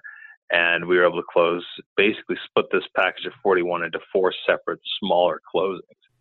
And 0.50 0.86
we 0.86 0.96
were 0.96 1.04
able 1.04 1.20
to 1.20 1.26
close, 1.32 1.64
basically 1.96 2.36
split 2.48 2.66
this 2.70 2.84
package 2.94 3.26
of 3.26 3.32
41 3.42 3.82
into 3.82 3.98
four 4.12 4.32
separate 4.46 4.78
smaller 5.00 5.40
closings. 5.52 5.80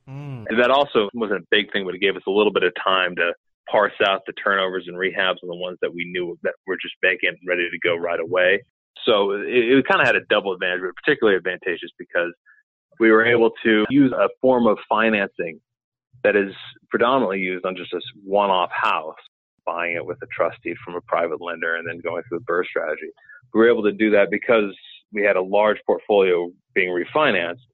Mm. 0.10 0.46
And 0.50 0.60
that 0.60 0.72
also 0.72 1.10
wasn't 1.13 1.42
a 1.42 1.48
big 1.51 1.72
thing, 1.72 1.86
but 1.86 1.94
it 1.94 2.01
gave 2.01 2.15
us 2.15 2.24
a 2.27 2.32
little 2.32 2.51
bit 2.51 2.63
of 2.63 2.74
time 2.84 3.15
to 3.18 3.34
parse 3.69 3.93
out 4.07 4.22
the 4.25 4.34
turnovers 4.34 4.86
and 4.88 4.98
rehabs 4.98 5.38
and 5.41 5.51
the 5.51 5.55
ones 5.55 5.77
that 5.81 5.93
we 5.93 6.05
knew 6.05 6.38
that 6.43 6.53
were 6.67 6.77
just 6.81 6.95
vacant 7.01 7.38
and 7.39 7.48
ready 7.48 7.69
to 7.69 7.79
go 7.79 7.95
right 7.95 8.19
away. 8.19 8.63
So 9.05 9.31
it, 9.31 9.48
it 9.48 9.88
kind 9.88 10.01
of 10.01 10.07
had 10.07 10.15
a 10.15 10.25
double 10.29 10.53
advantage, 10.53 10.81
but 10.81 10.95
particularly 10.95 11.38
advantageous 11.38 11.91
because 11.98 12.34
we 13.00 13.12
were 13.12 13.25
able 13.25 13.51
to 13.63 13.86
use 13.89 14.12
a 14.12 14.29
form 14.41 14.67
of 14.67 14.77
financing 14.88 15.60
that 16.24 16.36
is 16.36 16.53
predominantly 16.89 17.39
used 17.39 17.65
on 17.65 17.75
just 17.75 17.91
this 17.91 18.03
one-off 18.24 18.69
house, 18.72 19.15
buying 19.65 19.95
it 19.95 20.05
with 20.05 20.17
a 20.24 20.27
trust 20.36 20.57
deed 20.63 20.77
from 20.84 20.95
a 20.95 21.01
private 21.01 21.41
lender 21.41 21.75
and 21.75 21.88
then 21.88 22.00
going 22.00 22.24
through 22.27 22.39
the 22.39 22.45
BRRRR 22.45 22.65
strategy. 22.65 23.10
We 23.53 23.60
were 23.60 23.69
able 23.69 23.84
to 23.84 23.91
do 23.91 24.10
that 24.12 24.31
because 24.31 24.75
we 25.12 25.24
had 25.24 25.36
a 25.36 25.41
large 25.41 25.77
portfolio 25.86 26.51
being 26.74 26.89
refinanced 26.89 27.65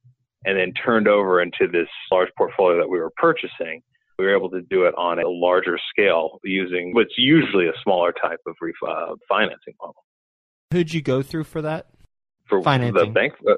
and 0.46 0.58
then 0.58 0.74
turned 0.74 1.08
over 1.08 1.42
into 1.42 1.68
this 1.72 1.88
large 2.12 2.30
portfolio 2.38 2.78
that 2.78 2.90
we 2.90 3.00
were 3.00 3.12
purchasing 3.18 3.82
we 4.18 4.26
were 4.26 4.36
able 4.36 4.50
to 4.52 4.62
do 4.62 4.86
it 4.86 4.96
on 4.98 5.20
a 5.20 5.28
larger 5.28 5.78
scale 5.90 6.40
using 6.44 6.94
what's 6.94 7.14
usually 7.18 7.68
a 7.68 7.74
smaller 7.84 8.12
type 8.12 8.40
of 8.46 8.56
ref- 8.62 8.74
uh, 8.88 9.16
financing 9.28 9.74
model. 9.80 10.04
Who'd 10.72 10.94
you 10.94 11.02
go 11.02 11.22
through 11.22 11.46
for 11.46 11.62
that? 11.64 11.88
For 12.48 12.62
financing? 12.62 13.06
the 13.06 13.12
bank? 13.12 13.34
Uh, 13.48 13.54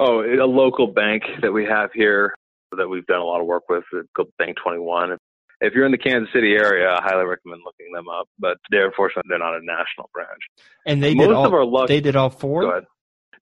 oh, 0.00 0.20
a 0.20 0.46
local 0.46 0.86
bank 0.88 1.22
that 1.42 1.52
we 1.52 1.64
have 1.64 1.90
here 1.94 2.34
that 2.76 2.88
we've 2.88 3.06
done 3.06 3.20
a 3.20 3.24
lot 3.24 3.40
of 3.40 3.46
work 3.46 3.64
with, 3.68 3.84
called 4.14 4.28
Bank 4.38 4.56
21. 4.62 5.16
If 5.60 5.74
you're 5.74 5.86
in 5.86 5.92
the 5.92 5.98
Kansas 5.98 6.28
City 6.32 6.52
area, 6.52 6.88
I 6.88 7.02
highly 7.02 7.24
recommend 7.24 7.62
looking 7.64 7.92
them 7.92 8.08
up. 8.08 8.28
But 8.38 8.58
they're 8.70 8.86
unfortunately 8.86 9.28
they're 9.28 9.38
not 9.38 9.54
a 9.54 9.64
national 9.64 10.10
branch. 10.12 10.40
And 10.86 11.02
they 11.02 11.14
Most 11.14 11.26
did 11.26 11.34
all. 11.34 11.46
Of 11.46 11.54
our 11.54 11.64
luck, 11.64 11.88
they 11.88 12.00
did 12.00 12.16
all 12.16 12.30
four. 12.30 12.62
Go 12.62 12.70
ahead. 12.70 12.84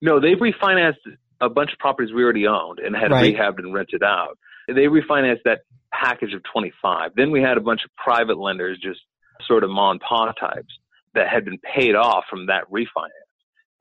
No, 0.01 0.19
they've 0.19 0.37
refinanced 0.37 0.95
a 1.41 1.49
bunch 1.49 1.71
of 1.73 1.79
properties 1.79 2.13
we 2.13 2.23
already 2.23 2.47
owned 2.47 2.79
and 2.79 2.95
had 2.95 3.11
right. 3.11 3.35
rehabbed 3.35 3.59
and 3.59 3.73
rented 3.73 4.03
out. 4.03 4.37
They 4.67 4.87
refinanced 4.87 5.43
that 5.45 5.59
package 5.99 6.33
of 6.33 6.41
25. 6.51 7.11
Then 7.15 7.31
we 7.31 7.41
had 7.41 7.57
a 7.57 7.61
bunch 7.61 7.81
of 7.83 7.91
private 7.95 8.37
lenders, 8.37 8.79
just 8.81 8.99
sort 9.47 9.63
of 9.63 9.69
mom 9.69 9.91
and 9.91 10.01
pop 10.01 10.35
types 10.39 10.73
that 11.13 11.27
had 11.29 11.45
been 11.45 11.59
paid 11.59 11.95
off 11.95 12.25
from 12.29 12.47
that 12.47 12.69
refinance. 12.71 13.09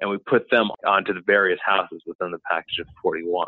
And 0.01 0.11
we 0.11 0.19
put 0.19 0.51
them 0.51 0.69
onto 0.87 1.15
the 1.15 1.23
various 1.27 1.59
houses 1.65 2.03
within 2.07 2.31
the 2.31 2.39
package 2.51 2.79
of 2.81 2.87
41. 3.03 3.47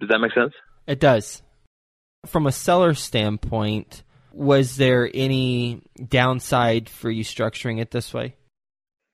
Does 0.00 0.08
that 0.08 0.18
make 0.18 0.32
sense? 0.32 0.52
It 0.86 1.00
does. 1.00 1.42
From 2.26 2.46
a 2.46 2.52
seller 2.52 2.94
standpoint, 2.94 4.02
was 4.32 4.76
there 4.76 5.10
any 5.12 5.82
downside 6.08 6.88
for 6.88 7.10
you 7.10 7.24
structuring 7.24 7.80
it 7.80 7.90
this 7.90 8.14
way? 8.14 8.36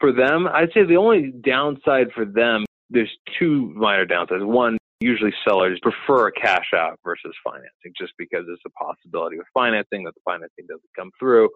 For 0.00 0.12
them, 0.12 0.46
I'd 0.46 0.72
say 0.74 0.84
the 0.84 0.96
only 0.96 1.32
downside 1.32 2.08
for 2.14 2.26
them, 2.26 2.66
there's 2.90 3.10
two 3.38 3.72
minor 3.74 4.06
downsides. 4.06 4.44
One, 4.44 4.76
Usually 5.00 5.32
sellers 5.46 5.78
prefer 5.82 6.28
a 6.28 6.32
cash 6.32 6.70
out 6.74 6.98
versus 7.04 7.34
financing 7.44 7.92
just 7.98 8.14
because 8.16 8.44
there's 8.46 8.58
a 8.66 8.70
possibility 8.70 9.36
with 9.36 9.46
financing 9.52 10.04
that 10.04 10.14
the 10.14 10.20
financing 10.24 10.66
doesn't 10.66 10.82
come 10.96 11.10
through 11.18 11.50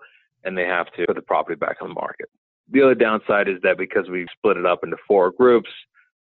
and 0.45 0.57
they 0.57 0.67
have 0.67 0.93
to 0.93 1.07
put 1.07 1.17
the 1.17 1.23
property 1.23 1.57
back 1.57 1.77
on 1.81 1.89
the 1.89 1.95
market. 1.95 2.29
The 2.71 2.83
other 2.83 2.95
downside 2.95 3.49
is 3.49 3.57
that 3.63 3.79
because 3.79 4.09
we 4.09 4.27
split 4.37 4.57
it 4.57 4.67
up 4.67 4.81
into 4.85 4.97
four 5.09 5.33
groups, 5.33 5.71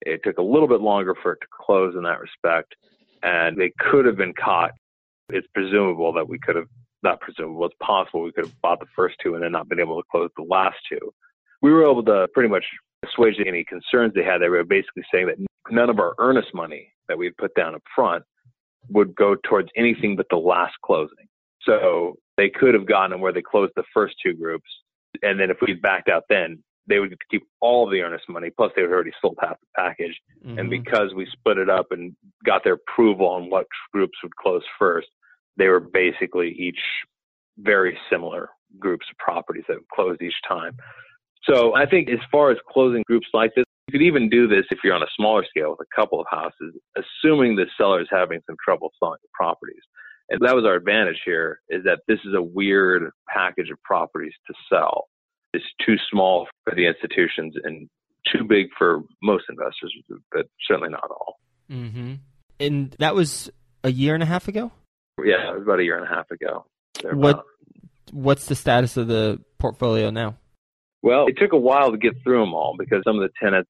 it 0.01 0.21
took 0.23 0.37
a 0.37 0.41
little 0.41 0.67
bit 0.67 0.81
longer 0.81 1.15
for 1.23 1.33
it 1.33 1.39
to 1.41 1.47
close 1.65 1.95
in 1.95 2.03
that 2.03 2.19
respect 2.19 2.75
and 3.23 3.57
they 3.57 3.71
could 3.79 4.05
have 4.05 4.17
been 4.17 4.33
caught. 4.33 4.71
It's 5.29 5.47
presumable 5.53 6.13
that 6.13 6.27
we 6.27 6.37
could 6.37 6.55
have, 6.55 6.67
not 7.01 7.21
presumable, 7.21 7.65
it's 7.65 7.75
possible 7.81 8.23
we 8.23 8.31
could 8.31 8.45
have 8.45 8.61
bought 8.61 8.79
the 8.79 8.85
first 8.95 9.15
two 9.23 9.35
and 9.35 9.43
then 9.43 9.53
not 9.53 9.69
been 9.69 9.79
able 9.79 10.01
to 10.01 10.07
close 10.11 10.29
the 10.37 10.43
last 10.43 10.75
two. 10.87 11.13
We 11.61 11.71
were 11.71 11.89
able 11.89 12.03
to 12.03 12.27
pretty 12.33 12.49
much 12.49 12.65
assuage 13.05 13.35
any 13.45 13.63
concerns 13.63 14.13
they 14.13 14.23
had. 14.23 14.39
They 14.39 14.49
were 14.49 14.63
basically 14.63 15.03
saying 15.11 15.27
that 15.27 15.37
none 15.69 15.89
of 15.89 15.99
our 15.99 16.15
earnest 16.19 16.53
money 16.53 16.91
that 17.07 17.17
we 17.17 17.25
had 17.25 17.37
put 17.37 17.53
down 17.55 17.75
up 17.75 17.83
front 17.95 18.23
would 18.89 19.15
go 19.15 19.35
towards 19.43 19.69
anything 19.75 20.15
but 20.15 20.27
the 20.29 20.37
last 20.37 20.73
closing. 20.83 21.27
So 21.63 22.17
they 22.37 22.49
could 22.49 22.73
have 22.73 22.85
gotten 22.85 23.19
where 23.19 23.33
they 23.33 23.41
closed 23.41 23.73
the 23.75 23.83
first 23.93 24.15
two 24.23 24.33
groups. 24.33 24.69
And 25.23 25.39
then 25.39 25.49
if 25.49 25.57
we 25.61 25.73
backed 25.73 26.09
out 26.09 26.23
then, 26.29 26.63
they 26.87 26.99
would 26.99 27.15
keep 27.31 27.43
all 27.61 27.85
of 27.85 27.91
the 27.91 28.01
earnest 28.01 28.29
money. 28.29 28.51
Plus, 28.55 28.71
they 28.75 28.83
had 28.83 28.91
already 28.91 29.11
sold 29.21 29.37
half 29.41 29.59
the 29.59 29.67
package. 29.75 30.15
Mm-hmm. 30.45 30.59
And 30.59 30.69
because 30.69 31.13
we 31.15 31.27
split 31.31 31.57
it 31.57 31.69
up 31.69 31.87
and 31.91 32.15
got 32.45 32.63
their 32.63 32.73
approval 32.73 33.27
on 33.27 33.49
what 33.49 33.65
groups 33.91 34.17
would 34.21 34.35
close 34.35 34.63
first, 34.77 35.07
they 35.57 35.67
were 35.67 35.79
basically 35.79 36.51
each 36.51 36.79
very 37.57 37.97
similar 38.09 38.49
groups 38.77 39.05
of 39.09 39.17
properties 39.17 39.63
that 39.67 39.77
closed 39.93 40.21
each 40.21 40.35
time. 40.47 40.77
So 41.43 41.75
I 41.75 41.85
think 41.85 42.09
as 42.09 42.19
far 42.31 42.51
as 42.51 42.57
closing 42.69 43.03
groups 43.07 43.27
like 43.33 43.51
this, 43.55 43.65
you 43.87 43.91
could 43.91 44.01
even 44.01 44.29
do 44.29 44.47
this 44.47 44.65
if 44.71 44.79
you're 44.83 44.95
on 44.95 45.03
a 45.03 45.15
smaller 45.15 45.45
scale 45.47 45.71
with 45.71 45.79
a 45.81 45.95
couple 45.95 46.19
of 46.19 46.27
houses, 46.29 46.73
assuming 46.97 47.55
the 47.55 47.65
seller 47.77 48.01
is 48.01 48.07
having 48.09 48.39
some 48.47 48.55
trouble 48.63 48.91
selling 48.99 49.19
the 49.21 49.29
properties. 49.33 49.81
And 50.29 50.41
that 50.41 50.55
was 50.55 50.65
our 50.65 50.75
advantage 50.75 51.21
here 51.23 51.59
is 51.69 51.83
that 51.83 51.99
this 52.07 52.19
is 52.25 52.33
a 52.35 52.41
weird 52.41 53.11
package 53.31 53.69
of 53.69 53.81
properties 53.83 54.33
to 54.47 54.53
sell. 54.69 55.07
It's 55.53 55.65
too 55.85 55.95
small 56.11 56.47
for 56.63 56.73
the 56.75 56.87
institutions 56.87 57.53
and 57.63 57.87
too 58.33 58.43
big 58.43 58.67
for 58.77 59.03
most 59.21 59.45
investors, 59.49 59.93
but 60.31 60.47
certainly 60.67 60.89
not 60.89 61.07
all. 61.11 61.35
Mm-hmm. 61.69 62.15
And 62.59 62.95
that 62.97 63.13
was 63.13 63.51
a 63.83 63.91
year 63.91 64.15
and 64.15 64.23
a 64.23 64.25
half 64.25 64.47
ago? 64.47 64.71
Yeah, 65.23 65.51
it 65.51 65.53
was 65.53 65.63
about 65.63 65.79
a 65.79 65.83
year 65.83 65.97
and 65.97 66.05
a 66.05 66.13
half 66.13 66.31
ago. 66.31 66.65
What 67.03 67.43
What's 68.11 68.45
the 68.47 68.55
status 68.55 68.97
of 68.97 69.07
the 69.07 69.41
portfolio 69.57 70.09
now? 70.09 70.37
Well, 71.05 71.27
it 71.27 71.37
took 71.37 71.53
a 71.53 71.57
while 71.57 71.91
to 71.91 71.99
get 71.99 72.15
through 72.23 72.39
them 72.39 72.55
all 72.55 72.75
because 72.79 73.03
some 73.05 73.15
of 73.15 73.21
the 73.21 73.29
tenants 73.39 73.69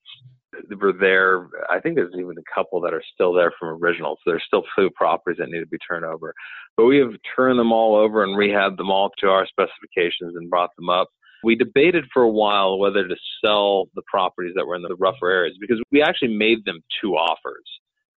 were 0.79 0.93
there. 0.93 1.49
I 1.69 1.81
think 1.81 1.95
there's 1.95 2.13
even 2.13 2.35
a 2.37 2.55
couple 2.55 2.79
that 2.79 2.93
are 2.93 3.03
still 3.13 3.33
there 3.33 3.51
from 3.59 3.83
original. 3.83 4.15
So 4.23 4.31
there's 4.31 4.43
still 4.47 4.63
two 4.73 4.89
properties 4.95 5.39
that 5.39 5.49
need 5.49 5.59
to 5.59 5.65
be 5.65 5.77
turned 5.85 6.05
over. 6.05 6.33
But 6.77 6.85
we 6.85 6.97
have 6.99 7.11
turned 7.35 7.59
them 7.59 7.73
all 7.73 7.93
over 7.93 8.23
and 8.23 8.37
rehabbed 8.37 8.77
them 8.77 8.89
all 8.89 9.11
to 9.19 9.27
our 9.27 9.45
specifications 9.47 10.37
and 10.37 10.49
brought 10.49 10.69
them 10.77 10.89
up. 10.89 11.09
We 11.43 11.57
debated 11.57 12.05
for 12.13 12.23
a 12.23 12.29
while 12.29 12.79
whether 12.79 13.05
to 13.05 13.15
sell 13.43 13.89
the 13.95 14.01
properties 14.09 14.53
that 14.55 14.65
were 14.65 14.77
in 14.77 14.81
the 14.81 14.95
rougher 14.97 15.29
areas 15.29 15.57
because 15.59 15.81
we 15.91 16.01
actually 16.01 16.37
made 16.37 16.63
them 16.63 16.79
two 17.01 17.15
offers. 17.15 17.65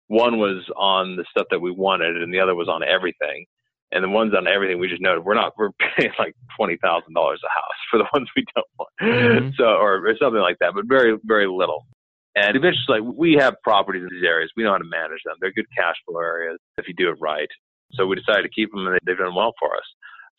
One 0.10 0.38
was 0.38 0.64
on 0.78 1.16
the 1.16 1.26
stuff 1.32 1.48
that 1.50 1.60
we 1.60 1.72
wanted 1.72 2.22
and 2.22 2.32
the 2.32 2.40
other 2.40 2.54
was 2.54 2.70
on 2.70 2.84
everything 2.84 3.48
and 3.92 4.04
the 4.04 4.10
ones 4.10 4.34
on 4.36 4.48
everything 4.48 4.80
we 4.80 4.88
just 4.88 5.02
noted 5.02 5.24
we're 5.24 5.36
not 5.36 5.54
we're 5.58 5.72
paying 5.98 6.12
like 6.20 6.36
twenty 6.58 6.78
thousand 6.82 7.14
dollars 7.14 7.42
a 7.44 7.50
house 7.50 7.80
for 7.92 7.98
the 7.98 8.08
ones 8.14 8.30
we 8.36 8.46
don't 8.56 8.68
want. 8.80 8.90
Mm-hmm. 9.02 9.50
so 9.58 9.66
or, 9.66 10.06
or 10.06 10.16
something 10.20 10.42
like 10.42 10.58
that 10.60 10.74
but 10.74 10.86
very 10.88 11.18
very 11.24 11.48
little. 11.48 11.86
And 12.36 12.56
eventually 12.56 13.02
like 13.02 13.16
we 13.16 13.36
have 13.40 13.56
properties 13.64 14.04
in 14.04 14.10
these 14.12 14.28
areas. 14.28 14.52
We 14.56 14.64
know 14.64 14.72
how 14.72 14.78
to 14.78 14.86
manage 14.86 15.22
them. 15.26 15.36
They're 15.42 15.54
good 15.54 15.66
cash 15.76 15.96
flow 16.06 16.20
areas 16.20 16.60
if 16.78 16.88
you 16.88 16.94
do 16.94 17.10
it 17.10 17.18
right. 17.20 17.50
So 17.94 18.06
we 18.06 18.16
decided 18.16 18.44
to 18.44 18.54
keep 18.54 18.72
them 18.72 18.86
and 18.86 19.00
they've 19.06 19.18
done 19.18 19.36
well 19.36 19.54
for 19.60 19.76
us. 19.76 19.88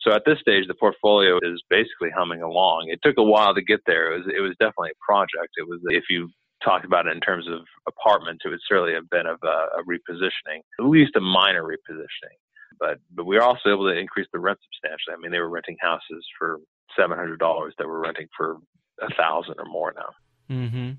So 0.01 0.13
at 0.13 0.23
this 0.25 0.39
stage 0.39 0.67
the 0.67 0.75
portfolio 0.79 1.37
is 1.41 1.61
basically 1.69 2.09
humming 2.15 2.41
along. 2.41 2.87
It 2.89 2.99
took 3.03 3.17
a 3.17 3.23
while 3.23 3.53
to 3.53 3.61
get 3.61 3.81
there. 3.85 4.13
It 4.13 4.19
was 4.19 4.27
it 4.37 4.41
was 4.41 4.55
definitely 4.59 4.91
a 4.91 5.03
project. 5.03 5.57
It 5.57 5.67
was 5.67 5.79
if 5.89 6.05
you 6.09 6.29
talked 6.63 6.85
about 6.85 7.07
it 7.07 7.15
in 7.15 7.21
terms 7.21 7.47
of 7.47 7.61
apartments 7.87 8.43
it 8.43 8.49
would 8.49 8.59
certainly 8.67 8.93
have 8.93 9.09
been 9.09 9.25
of 9.25 9.39
a, 9.43 9.79
a 9.79 9.83
repositioning 9.87 10.59
at 10.79 10.85
least 10.85 11.15
a 11.15 11.21
minor 11.21 11.63
repositioning 11.63 12.35
but 12.79 12.99
but 13.13 13.25
we 13.25 13.35
were 13.35 13.43
also 13.43 13.69
able 13.69 13.89
to 13.91 13.97
increase 13.97 14.27
the 14.33 14.39
rent 14.39 14.59
substantially. 14.63 15.15
I 15.15 15.21
mean, 15.21 15.31
they 15.31 15.39
were 15.39 15.49
renting 15.49 15.77
houses 15.79 16.25
for 16.37 16.59
seven 16.97 17.17
hundred 17.17 17.39
dollars 17.39 17.73
that 17.77 17.87
we're 17.87 18.01
renting 18.01 18.27
for 18.35 18.57
a 19.01 19.13
thousand 19.15 19.55
or 19.57 19.65
more 19.65 19.93
now. 19.95 20.55
Mm-hmm. 20.55 20.91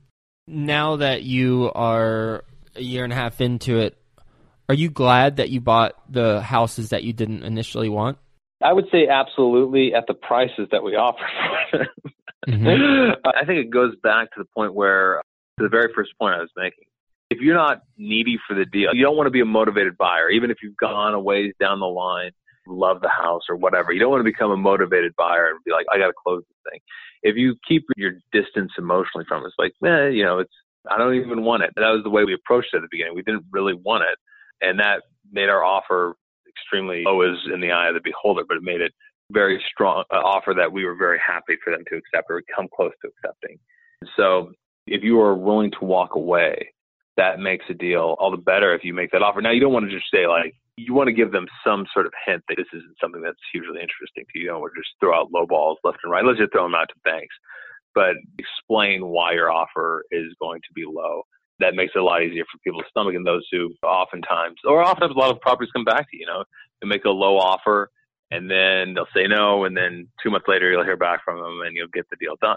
Now 0.47 0.97
that 0.97 1.23
you 1.23 1.71
are 1.75 2.45
a 2.75 2.83
year 2.83 3.05
and 3.05 3.13
a 3.13 3.17
half 3.17 3.41
into 3.41 3.79
it, 3.79 3.97
are 4.69 4.75
you 4.75 4.91
glad 4.91 5.37
that 5.37 5.51
you 5.51 5.61
bought 5.61 5.95
the 6.13 6.41
houses 6.41 6.91
that 6.91 7.03
you 7.03 7.13
didn't 7.13 7.43
initially 7.43 7.89
want? 7.89 8.19
I 8.63 8.73
would 8.73 8.87
say 8.93 9.09
absolutely 9.09 9.95
at 9.95 10.07
the 10.07 10.15
prices 10.15 10.69
that 10.71 10.83
we 10.83 10.95
offer. 10.95 11.27
mm-hmm. 12.47 13.13
I 13.25 13.45
think 13.47 13.59
it 13.59 13.71
goes 13.71 13.95
back 14.03 14.33
to 14.33 14.39
the 14.39 14.49
point 14.55 14.75
where, 14.75 15.23
to 15.59 15.65
the 15.65 15.69
very 15.69 15.93
first 15.95 16.11
point 16.19 16.35
I 16.35 16.41
was 16.41 16.51
making. 16.57 16.85
If 17.31 17.41
you're 17.41 17.55
not 17.55 17.83
needy 17.97 18.39
for 18.47 18.55
the 18.55 18.65
deal, 18.65 18.91
you 18.93 19.05
don't 19.05 19.17
want 19.17 19.29
to 19.29 19.31
be 19.31 19.41
a 19.41 19.45
motivated 19.45 19.97
buyer, 19.97 20.29
even 20.31 20.51
if 20.51 20.59
you've 20.63 20.77
gone 20.77 21.15
a 21.15 21.21
ways 21.21 21.53
down 21.61 21.79
the 21.79 21.87
line, 21.87 22.33
love 22.67 23.01
the 23.01 23.09
house 23.09 23.43
or 23.49 23.57
whatever. 23.57 23.93
You 23.93 24.01
don't 24.01 24.11
want 24.11 24.21
to 24.21 24.31
become 24.31 24.51
a 24.51 24.57
motivated 24.57 25.15
buyer 25.17 25.49
and 25.51 25.59
be 25.65 25.73
like, 25.73 25.87
I 25.93 25.99
got 25.99 26.09
to 26.09 26.13
close 26.13 26.43
this 26.49 26.73
thing. 26.73 26.81
If 27.23 27.37
you 27.37 27.57
keep 27.67 27.85
your 27.97 28.13
distance 28.33 28.73
emotionally 28.79 29.25
from 29.29 29.45
it, 29.45 29.49
it's 29.49 29.55
like, 29.59 29.73
eh, 29.85 30.09
you 30.09 30.25
know, 30.25 30.39
it's, 30.39 30.53
I 30.91 30.99
don't 30.99 31.15
even 31.15 31.45
want 31.45 31.63
it. 31.63 31.71
That 31.77 31.91
was 31.91 32.03
the 32.03 32.11
way 32.11 32.25
we 32.25 32.35
approached 32.35 32.71
it 32.73 32.79
at 32.79 32.83
the 32.83 32.89
beginning. 32.91 33.15
We 33.15 33.23
didn't 33.23 33.45
really 33.51 33.75
want 33.75 34.05
it. 34.05 34.19
And 34.67 34.79
that 34.81 35.03
made 35.31 35.49
our 35.49 35.65
offer 35.65 36.17
extremely 36.49 37.03
low 37.05 37.23
as 37.23 37.37
in 37.53 37.61
the 37.61 37.71
eye 37.71 37.89
of 37.89 37.95
the 37.95 38.01
beholder, 38.03 38.43
but 38.47 38.57
it 38.57 38.63
made 38.63 38.81
it 38.81 38.93
very 39.31 39.63
strong 39.73 40.05
uh, 40.13 40.17
offer 40.17 40.55
that 40.55 40.73
we 40.73 40.85
were 40.85 40.97
very 40.97 41.19
happy 41.25 41.57
for 41.63 41.73
them 41.73 41.85
to 41.89 41.97
accept 41.97 42.27
or 42.31 42.43
come 42.55 42.67
close 42.75 42.93
to 43.03 43.09
accepting. 43.09 43.59
So 44.17 44.53
if 44.87 45.03
you 45.05 45.21
are 45.21 45.35
willing 45.35 45.71
to 45.79 45.85
walk 45.85 46.17
away, 46.17 46.73
that 47.21 47.39
makes 47.39 47.67
a 47.69 47.75
deal 47.75 48.17
all 48.19 48.31
the 48.31 48.39
better 48.39 48.75
if 48.75 48.83
you 48.83 48.95
make 48.95 49.11
that 49.13 49.21
offer. 49.21 49.43
Now 49.43 49.51
you 49.51 49.61
don't 49.61 49.75
want 49.75 49.85
to 49.89 49.95
just 49.95 50.11
say 50.13 50.27
like 50.27 50.55
you 50.77 50.95
want 50.95 51.09
to 51.09 51.13
give 51.13 51.33
them 51.33 51.47
some 51.63 51.85
sort 51.93 52.07
of 52.07 52.13
hint 52.25 52.43
that 52.49 52.57
this 52.57 52.73
isn't 52.73 52.97
something 52.99 53.21
that's 53.21 53.39
hugely 53.53 53.77
interesting 53.77 54.25
to 54.25 54.39
you. 54.39 54.45
You 54.45 54.49
don't 54.49 54.61
want 54.61 54.73
to 54.75 54.81
just 54.81 54.97
throw 55.01 55.15
out 55.15 55.29
low 55.31 55.45
balls 55.47 55.77
left 55.85 55.99
and 56.03 56.11
right. 56.11 56.25
Let's 56.25 56.39
just 56.39 56.53
throw 56.53 56.65
them 56.65 56.75
out 56.75 56.89
to 56.89 56.95
banks, 57.05 57.35
but 57.95 58.17
explain 58.39 59.07
why 59.07 59.35
your 59.35 59.53
offer 59.53 60.05
is 60.11 60.33
going 60.41 60.61
to 60.63 60.73
be 60.75 60.85
low 60.89 61.23
that 61.61 61.75
makes 61.75 61.93
it 61.95 61.99
a 61.99 62.05
lot 62.05 62.23
easier 62.23 62.45
for 62.51 62.57
people 62.65 62.81
to 62.81 62.89
stomach 62.89 63.15
and 63.15 63.27
those 63.27 63.47
who 63.53 63.69
oftentimes 63.83 64.57
or 64.65 64.83
oftentimes 64.83 65.15
a 65.15 65.19
lot 65.19 65.31
of 65.31 65.39
properties 65.43 65.71
come 65.73 65.85
back 65.85 66.11
to 66.11 66.17
you, 66.17 66.21
you 66.21 66.27
know, 66.27 66.43
they 66.81 66.89
make 66.89 67.05
a 67.05 67.11
low 67.11 67.37
offer 67.37 67.91
and 68.31 68.51
then 68.51 68.95
they'll 68.95 69.13
say 69.15 69.27
no 69.27 69.65
and 69.65 69.77
then 69.77 70.09
two 70.23 70.31
months 70.31 70.49
later 70.49 70.71
you'll 70.71 70.85
hear 70.85 70.97
back 70.97 71.21
from 71.23 71.37
them 71.37 71.61
and 71.67 71.77
you'll 71.77 71.93
get 71.93 72.09
the 72.09 72.17
deal 72.17 72.37
done. 72.41 72.57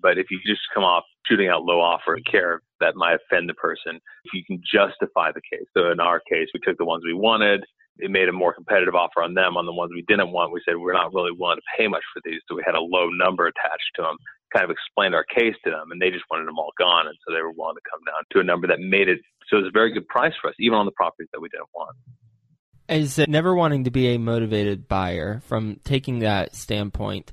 But 0.00 0.18
if 0.18 0.30
you 0.30 0.38
just 0.46 0.62
come 0.74 0.84
off 0.84 1.04
shooting 1.26 1.48
out 1.48 1.64
low 1.64 1.80
offer 1.80 2.14
and 2.14 2.24
care 2.26 2.60
that 2.80 2.96
might 2.96 3.18
offend 3.18 3.48
the 3.48 3.54
person, 3.54 4.00
if 4.24 4.32
you 4.32 4.44
can 4.44 4.60
justify 4.62 5.30
the 5.32 5.42
case. 5.42 5.66
So 5.76 5.90
in 5.90 6.00
our 6.00 6.20
case, 6.20 6.48
we 6.54 6.60
took 6.60 6.78
the 6.78 6.84
ones 6.84 7.04
we 7.04 7.14
wanted. 7.14 7.64
It 7.98 8.10
made 8.10 8.28
a 8.28 8.32
more 8.32 8.54
competitive 8.54 8.94
offer 8.94 9.22
on 9.22 9.34
them. 9.34 9.56
On 9.56 9.66
the 9.66 9.72
ones 9.72 9.92
we 9.94 10.04
didn't 10.08 10.32
want, 10.32 10.52
we 10.52 10.62
said 10.64 10.76
we're 10.76 10.94
not 10.94 11.14
really 11.14 11.30
willing 11.36 11.58
to 11.58 11.76
pay 11.76 11.86
much 11.86 12.02
for 12.12 12.22
these. 12.24 12.40
So 12.48 12.56
we 12.56 12.62
had 12.64 12.74
a 12.74 12.80
low 12.80 13.08
number 13.10 13.46
attached 13.46 13.92
to 13.96 14.02
them 14.02 14.16
kind 14.52 14.64
of 14.64 14.70
explained 14.70 15.14
our 15.14 15.24
case 15.24 15.54
to 15.64 15.70
them, 15.70 15.90
and 15.90 16.00
they 16.00 16.10
just 16.10 16.24
wanted 16.30 16.46
them 16.46 16.58
all 16.58 16.72
gone, 16.78 17.06
and 17.06 17.16
so 17.24 17.32
they 17.32 17.40
were 17.40 17.52
willing 17.52 17.76
to 17.76 17.88
come 17.90 18.00
down 18.04 18.22
to 18.30 18.40
a 18.40 18.44
number 18.44 18.66
that 18.66 18.80
made 18.80 19.08
it 19.08 19.20
so 19.48 19.58
it 19.58 19.62
was 19.62 19.68
a 19.68 19.72
very 19.72 19.92
good 19.92 20.08
price 20.08 20.32
for 20.40 20.48
us, 20.48 20.54
even 20.58 20.78
on 20.78 20.86
the 20.86 20.92
properties 20.92 21.28
that 21.32 21.40
we 21.40 21.48
didn't 21.48 21.68
want. 21.74 21.96
Is 22.88 23.18
never 23.28 23.54
wanting 23.54 23.84
to 23.84 23.90
be 23.90 24.14
a 24.14 24.18
motivated 24.18 24.88
buyer 24.88 25.42
from 25.46 25.80
taking 25.84 26.20
that 26.20 26.54
standpoint? 26.54 27.32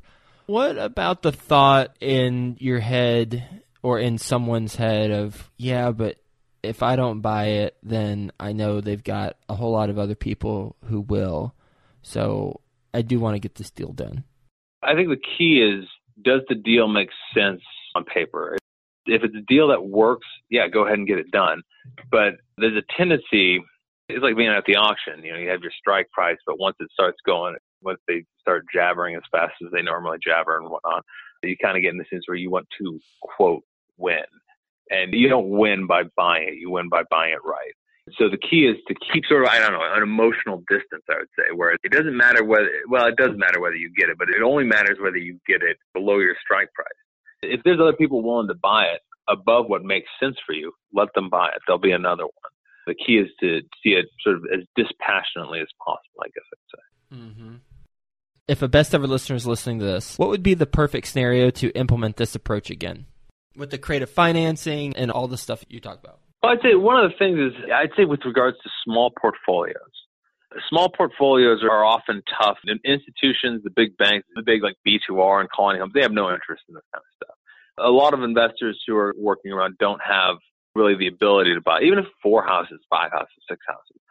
What 0.50 0.80
about 0.80 1.22
the 1.22 1.32
thought 1.32 1.96
in 2.02 2.58
your 2.60 2.80
head 2.80 3.62
or 3.84 4.00
in 4.00 4.18
someone's 4.18 4.76
head 4.76 5.12
of, 5.12 5.48
yeah, 5.58 5.92
but 5.92 6.16
if 6.64 6.82
I 6.82 6.96
don't 6.96 7.22
buy 7.22 7.50
it, 7.50 7.78
then 7.84 8.32
I 8.40 8.54
know 8.54 8.82
they've 8.82 9.04
got 9.04 9.38
a 9.48 9.54
whole 9.54 9.72
lot 9.74 9.92
of 9.92 10.00
other 10.00 10.16
people 10.16 10.76
who 10.86 11.02
will. 11.02 11.54
So 12.02 12.62
I 12.96 13.04
do 13.04 13.20
want 13.20 13.36
to 13.36 13.40
get 13.40 13.54
this 13.54 13.70
deal 13.70 13.92
done. 13.92 14.24
I 14.82 14.96
think 14.96 15.10
the 15.10 15.22
key 15.38 15.62
is 15.62 15.86
does 16.24 16.42
the 16.50 16.56
deal 16.56 16.88
make 16.88 17.10
sense 17.32 17.62
on 17.94 18.04
paper? 18.06 18.58
If 19.06 19.24
it's 19.24 19.36
a 19.36 19.46
deal 19.48 19.68
that 19.68 19.86
works, 19.86 20.26
yeah, 20.50 20.68
go 20.68 20.84
ahead 20.84 20.98
and 20.98 21.08
get 21.08 21.20
it 21.20 21.30
done. 21.30 21.62
But 22.10 22.38
there's 22.58 22.76
a 22.76 22.98
tendency, 22.98 23.64
it's 24.08 24.24
like 24.24 24.36
being 24.36 24.50
at 24.50 24.66
the 24.66 24.78
auction. 24.78 25.24
You 25.24 25.34
know, 25.34 25.38
you 25.38 25.50
have 25.50 25.62
your 25.62 25.74
strike 25.80 26.10
price, 26.10 26.40
but 26.48 26.58
once 26.58 26.78
it 26.80 26.90
starts 26.92 27.20
going, 27.24 27.56
once 27.82 28.00
they 28.08 28.26
start 28.40 28.66
jabbering 28.74 29.16
as 29.16 29.24
fast 29.32 29.54
as 29.64 29.72
they 29.72 29.82
normally 29.82 30.18
jabber 30.24 30.58
and 30.58 30.70
whatnot, 30.70 31.04
you 31.44 31.56
kind 31.58 31.78
of 31.78 31.84
get 31.84 31.92
in 31.92 31.98
the 31.98 32.06
sense 32.10 32.24
where 32.28 32.38
you 32.38 32.52
want 32.52 32.68
to 32.80 33.00
quote 33.22 33.64
win. 33.98 34.24
And 34.90 35.14
you 35.14 35.30
don't 35.30 35.50
win 35.50 35.86
by 35.86 36.04
buying 36.18 36.48
it, 36.48 36.56
you 36.56 36.72
win 36.72 36.90
by 36.90 37.04
buying 37.10 37.34
it 37.34 37.46
right. 37.46 37.74
So 38.18 38.28
the 38.28 38.38
key 38.38 38.66
is 38.66 38.78
to 38.88 38.96
keep 39.14 39.26
sort 39.26 39.44
of, 39.44 39.50
I 39.50 39.60
don't 39.60 39.74
know, 39.74 39.84
an 39.84 40.02
emotional 40.02 40.64
distance, 40.68 41.04
I 41.10 41.18
would 41.20 41.30
say, 41.38 41.54
where 41.54 41.78
it 41.84 41.92
doesn't 41.92 42.18
matter 42.18 42.44
whether, 42.44 42.70
well, 42.88 43.06
it 43.06 43.16
does 43.18 43.32
matter 43.36 43.60
whether 43.60 43.76
you 43.76 43.92
get 43.96 44.10
it, 44.10 44.18
but 44.18 44.30
it 44.30 44.42
only 44.42 44.64
matters 44.64 44.98
whether 45.00 45.18
you 45.18 45.40
get 45.48 45.62
it 45.62 45.78
below 45.94 46.18
your 46.18 46.36
strike 46.42 46.74
price. 46.74 46.88
If 47.44 47.62
there's 47.64 47.80
other 47.80 47.94
people 47.94 48.24
willing 48.24 48.48
to 48.48 48.56
buy 48.56 48.86
it 48.86 49.02
above 49.30 49.68
what 49.68 49.84
makes 49.84 50.10
sense 50.20 50.38
for 50.46 50.54
you, 50.54 50.74
let 50.92 51.10
them 51.14 51.30
buy 51.30 51.50
it. 51.50 51.62
There'll 51.68 51.80
be 51.80 51.92
another 51.92 52.24
one. 52.24 52.52
The 52.88 52.96
key 52.96 53.18
is 53.18 53.30
to 53.42 53.62
see 53.84 53.92
it 53.92 54.08
sort 54.22 54.38
of 54.38 54.46
as 54.52 54.66
dispassionately 54.76 55.60
as 55.60 55.68
possible, 55.78 56.24
I 56.24 56.30
guess 56.34 56.46
I'd 56.52 56.70
say. 56.74 57.16
Mm-hmm. 57.16 57.56
If 58.50 58.64
a 58.64 58.68
best 58.68 58.96
ever 58.96 59.06
listener 59.06 59.36
is 59.36 59.46
listening 59.46 59.78
to 59.78 59.86
this, 59.86 60.18
what 60.18 60.30
would 60.30 60.42
be 60.42 60.56
the 60.56 60.66
perfect 60.66 61.06
scenario 61.06 61.52
to 61.52 61.70
implement 61.78 62.18
this 62.18 62.34
approach 62.34 62.72
again? 62.72 63.06
With 63.56 63.70
the 63.70 63.78
creative 63.78 64.10
financing 64.10 64.96
and 64.96 65.12
all 65.12 65.28
the 65.28 65.38
stuff 65.38 65.64
you 65.70 65.80
talk 65.80 66.00
about. 66.00 66.18
Well, 66.42 66.54
I'd 66.54 66.62
say 66.64 66.74
one 66.74 66.98
of 66.98 67.12
the 67.12 67.18
things 67.20 67.38
is 67.38 67.54
I'd 67.72 67.92
say 67.96 68.06
with 68.06 68.22
regards 68.26 68.58
to 68.64 68.70
small 68.84 69.12
portfolios. 69.22 69.76
Small 70.68 70.90
portfolios 70.90 71.62
are 71.62 71.86
often 71.86 72.24
tough. 72.42 72.58
And 72.66 72.80
institutions, 72.84 73.62
the 73.64 73.70
big 73.70 73.96
banks, 73.98 74.28
the 74.34 74.42
big 74.42 74.64
like 74.64 74.78
B2R 74.82 75.42
and 75.42 75.50
Colony 75.56 75.78
Homes, 75.78 75.94
they 75.94 76.02
have 76.02 76.12
no 76.12 76.34
interest 76.34 76.64
in 76.68 76.74
this 76.74 76.84
kind 76.92 77.04
of 77.06 77.24
stuff. 77.24 77.36
A 77.78 77.92
lot 77.92 78.16
of 78.16 78.24
investors 78.24 78.82
who 78.88 78.98
are 78.98 79.14
working 79.16 79.52
around 79.52 79.78
don't 79.78 80.02
have 80.02 80.38
really 80.74 80.96
the 80.96 81.06
ability 81.06 81.54
to 81.54 81.62
buy, 81.62 81.82
even 81.82 82.00
if 82.00 82.06
four 82.24 82.44
houses, 82.44 82.80
five 82.90 83.12
houses, 83.12 83.30
six 83.48 83.62
houses. 83.68 84.02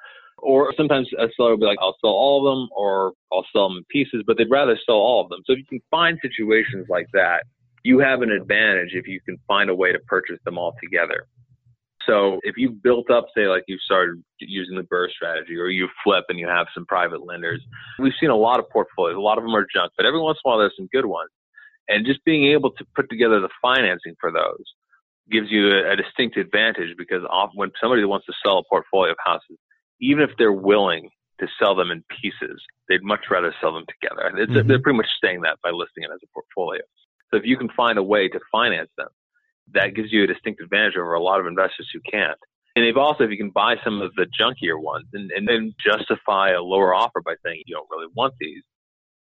Or 0.41 0.73
sometimes 0.77 1.09
a 1.19 1.27
seller 1.37 1.51
will 1.51 1.59
be 1.59 1.67
like, 1.67 1.79
I'll 1.81 1.97
sell 2.01 2.11
all 2.11 2.47
of 2.47 2.55
them 2.55 2.69
or 2.77 3.13
I'll 3.33 3.47
sell 3.53 3.69
them 3.69 3.79
in 3.79 3.85
pieces, 3.91 4.23
but 4.27 4.39
they'd 4.39 4.51
rather 4.51 4.79
sell 4.87 4.97
all 4.97 5.23
of 5.23 5.29
them. 5.29 5.41
So 5.47 5.53
if 5.53 5.59
you 5.59 5.65
can 5.65 5.81
find 5.91 6.19
situations 6.23 6.87
like 6.89 7.07
that, 7.13 7.43
you 7.85 7.99
have 7.99 8.23
an 8.23 8.31
advantage 8.31 8.91
if 8.93 9.07
you 9.07 9.21
can 9.21 9.39
find 9.47 9.71
a 9.71 9.75
way 9.75 9.93
to 9.93 9.99
purchase 10.01 10.39
them 10.45 10.59
all 10.59 10.75
together. 10.83 11.27
So 12.07 12.41
if 12.43 12.57
you've 12.57 12.83
built 12.83 13.11
up, 13.11 13.27
say, 13.37 13.49
like 13.49 13.65
you've 13.69 13.83
started 13.85 14.23
using 14.41 14.77
the 14.77 14.83
BRRRR 14.83 15.11
strategy 15.11 15.57
or 15.57 15.69
you 15.69 15.89
flip 16.03 16.25
and 16.29 16.39
you 16.39 16.49
have 16.49 16.67
some 16.73 16.87
private 16.87 17.25
lenders, 17.27 17.63
we've 17.99 18.15
seen 18.19 18.31
a 18.31 18.37
lot 18.37 18.59
of 18.59 18.71
portfolios. 18.71 19.17
A 19.17 19.21
lot 19.21 19.37
of 19.37 19.45
them 19.45 19.55
are 19.55 19.67
junk, 19.75 19.93
but 19.97 20.07
every 20.07 20.21
once 20.21 20.39
in 20.43 20.49
a 20.49 20.51
while 20.51 20.59
there's 20.59 20.75
some 20.77 20.89
good 20.93 21.05
ones. 21.05 21.31
And 21.89 22.07
just 22.07 22.25
being 22.25 22.53
able 22.53 22.71
to 22.73 22.85
put 22.97 23.11
together 23.11 23.41
the 23.41 23.51
financing 23.61 24.15
for 24.21 24.33
those 24.33 24.65
gives 25.31 25.51
you 25.51 25.69
a, 25.69 25.93
a 25.93 25.97
distinct 25.97 26.37
advantage 26.37 26.97
because 26.97 27.23
often 27.29 27.57
when 27.57 27.71
somebody 27.81 28.05
wants 28.05 28.27
to 28.27 28.33
sell 28.45 28.59
a 28.59 28.65
portfolio 28.65 29.13
of 29.13 29.19
houses, 29.25 29.59
even 30.01 30.23
if 30.23 30.31
they're 30.39 30.53
willing 30.53 31.11
to 31.41 31.47
sell 31.59 31.75
them 31.75 31.91
in 31.91 32.03
pieces, 32.21 32.61
they'd 32.89 33.03
much 33.03 33.27
rather 33.31 33.55
sell 33.61 33.73
them 33.73 33.85
together. 33.89 34.33
Mm-hmm. 34.35 34.69
They're 34.69 34.83
pretty 34.83 34.97
much 34.97 35.09
saying 35.23 35.43
that 35.43 35.59
by 35.63 35.71
listing 35.71 36.05
it 36.05 36.11
as 36.13 36.21
a 36.23 36.27
portfolio. 36.35 36.83
So 37.31 37.37
if 37.37 37.45
you 37.45 37.57
can 37.57 37.69
find 37.77 37.99
a 37.99 38.03
way 38.03 38.29
to 38.29 38.41
finance 38.51 38.91
them, 38.97 39.09
that 39.75 39.95
gives 39.95 40.13
you 40.13 40.25
a 40.25 40.27
distinct 40.27 40.63
advantage 40.63 40.97
over 40.97 41.15
a 41.15 41.23
lot 41.23 41.41
of 41.41 41.47
investors 41.47 41.89
who 41.93 42.01
can't. 42.11 42.39
And 42.75 42.87
if 42.87 42.97
also, 42.97 43.25
if 43.25 43.31
you 43.31 43.37
can 43.37 43.51
buy 43.51 43.77
some 43.85 44.01
of 44.01 44.15
the 44.15 44.27
junkier 44.41 44.81
ones 44.81 45.07
and, 45.13 45.31
and 45.33 45.47
then 45.47 45.75
justify 45.85 46.51
a 46.51 46.63
lower 46.63 46.95
offer 46.95 47.21
by 47.21 47.35
saying 47.45 47.63
you 47.67 47.75
don't 47.75 47.89
really 47.91 48.11
want 48.15 48.35
these, 48.41 48.63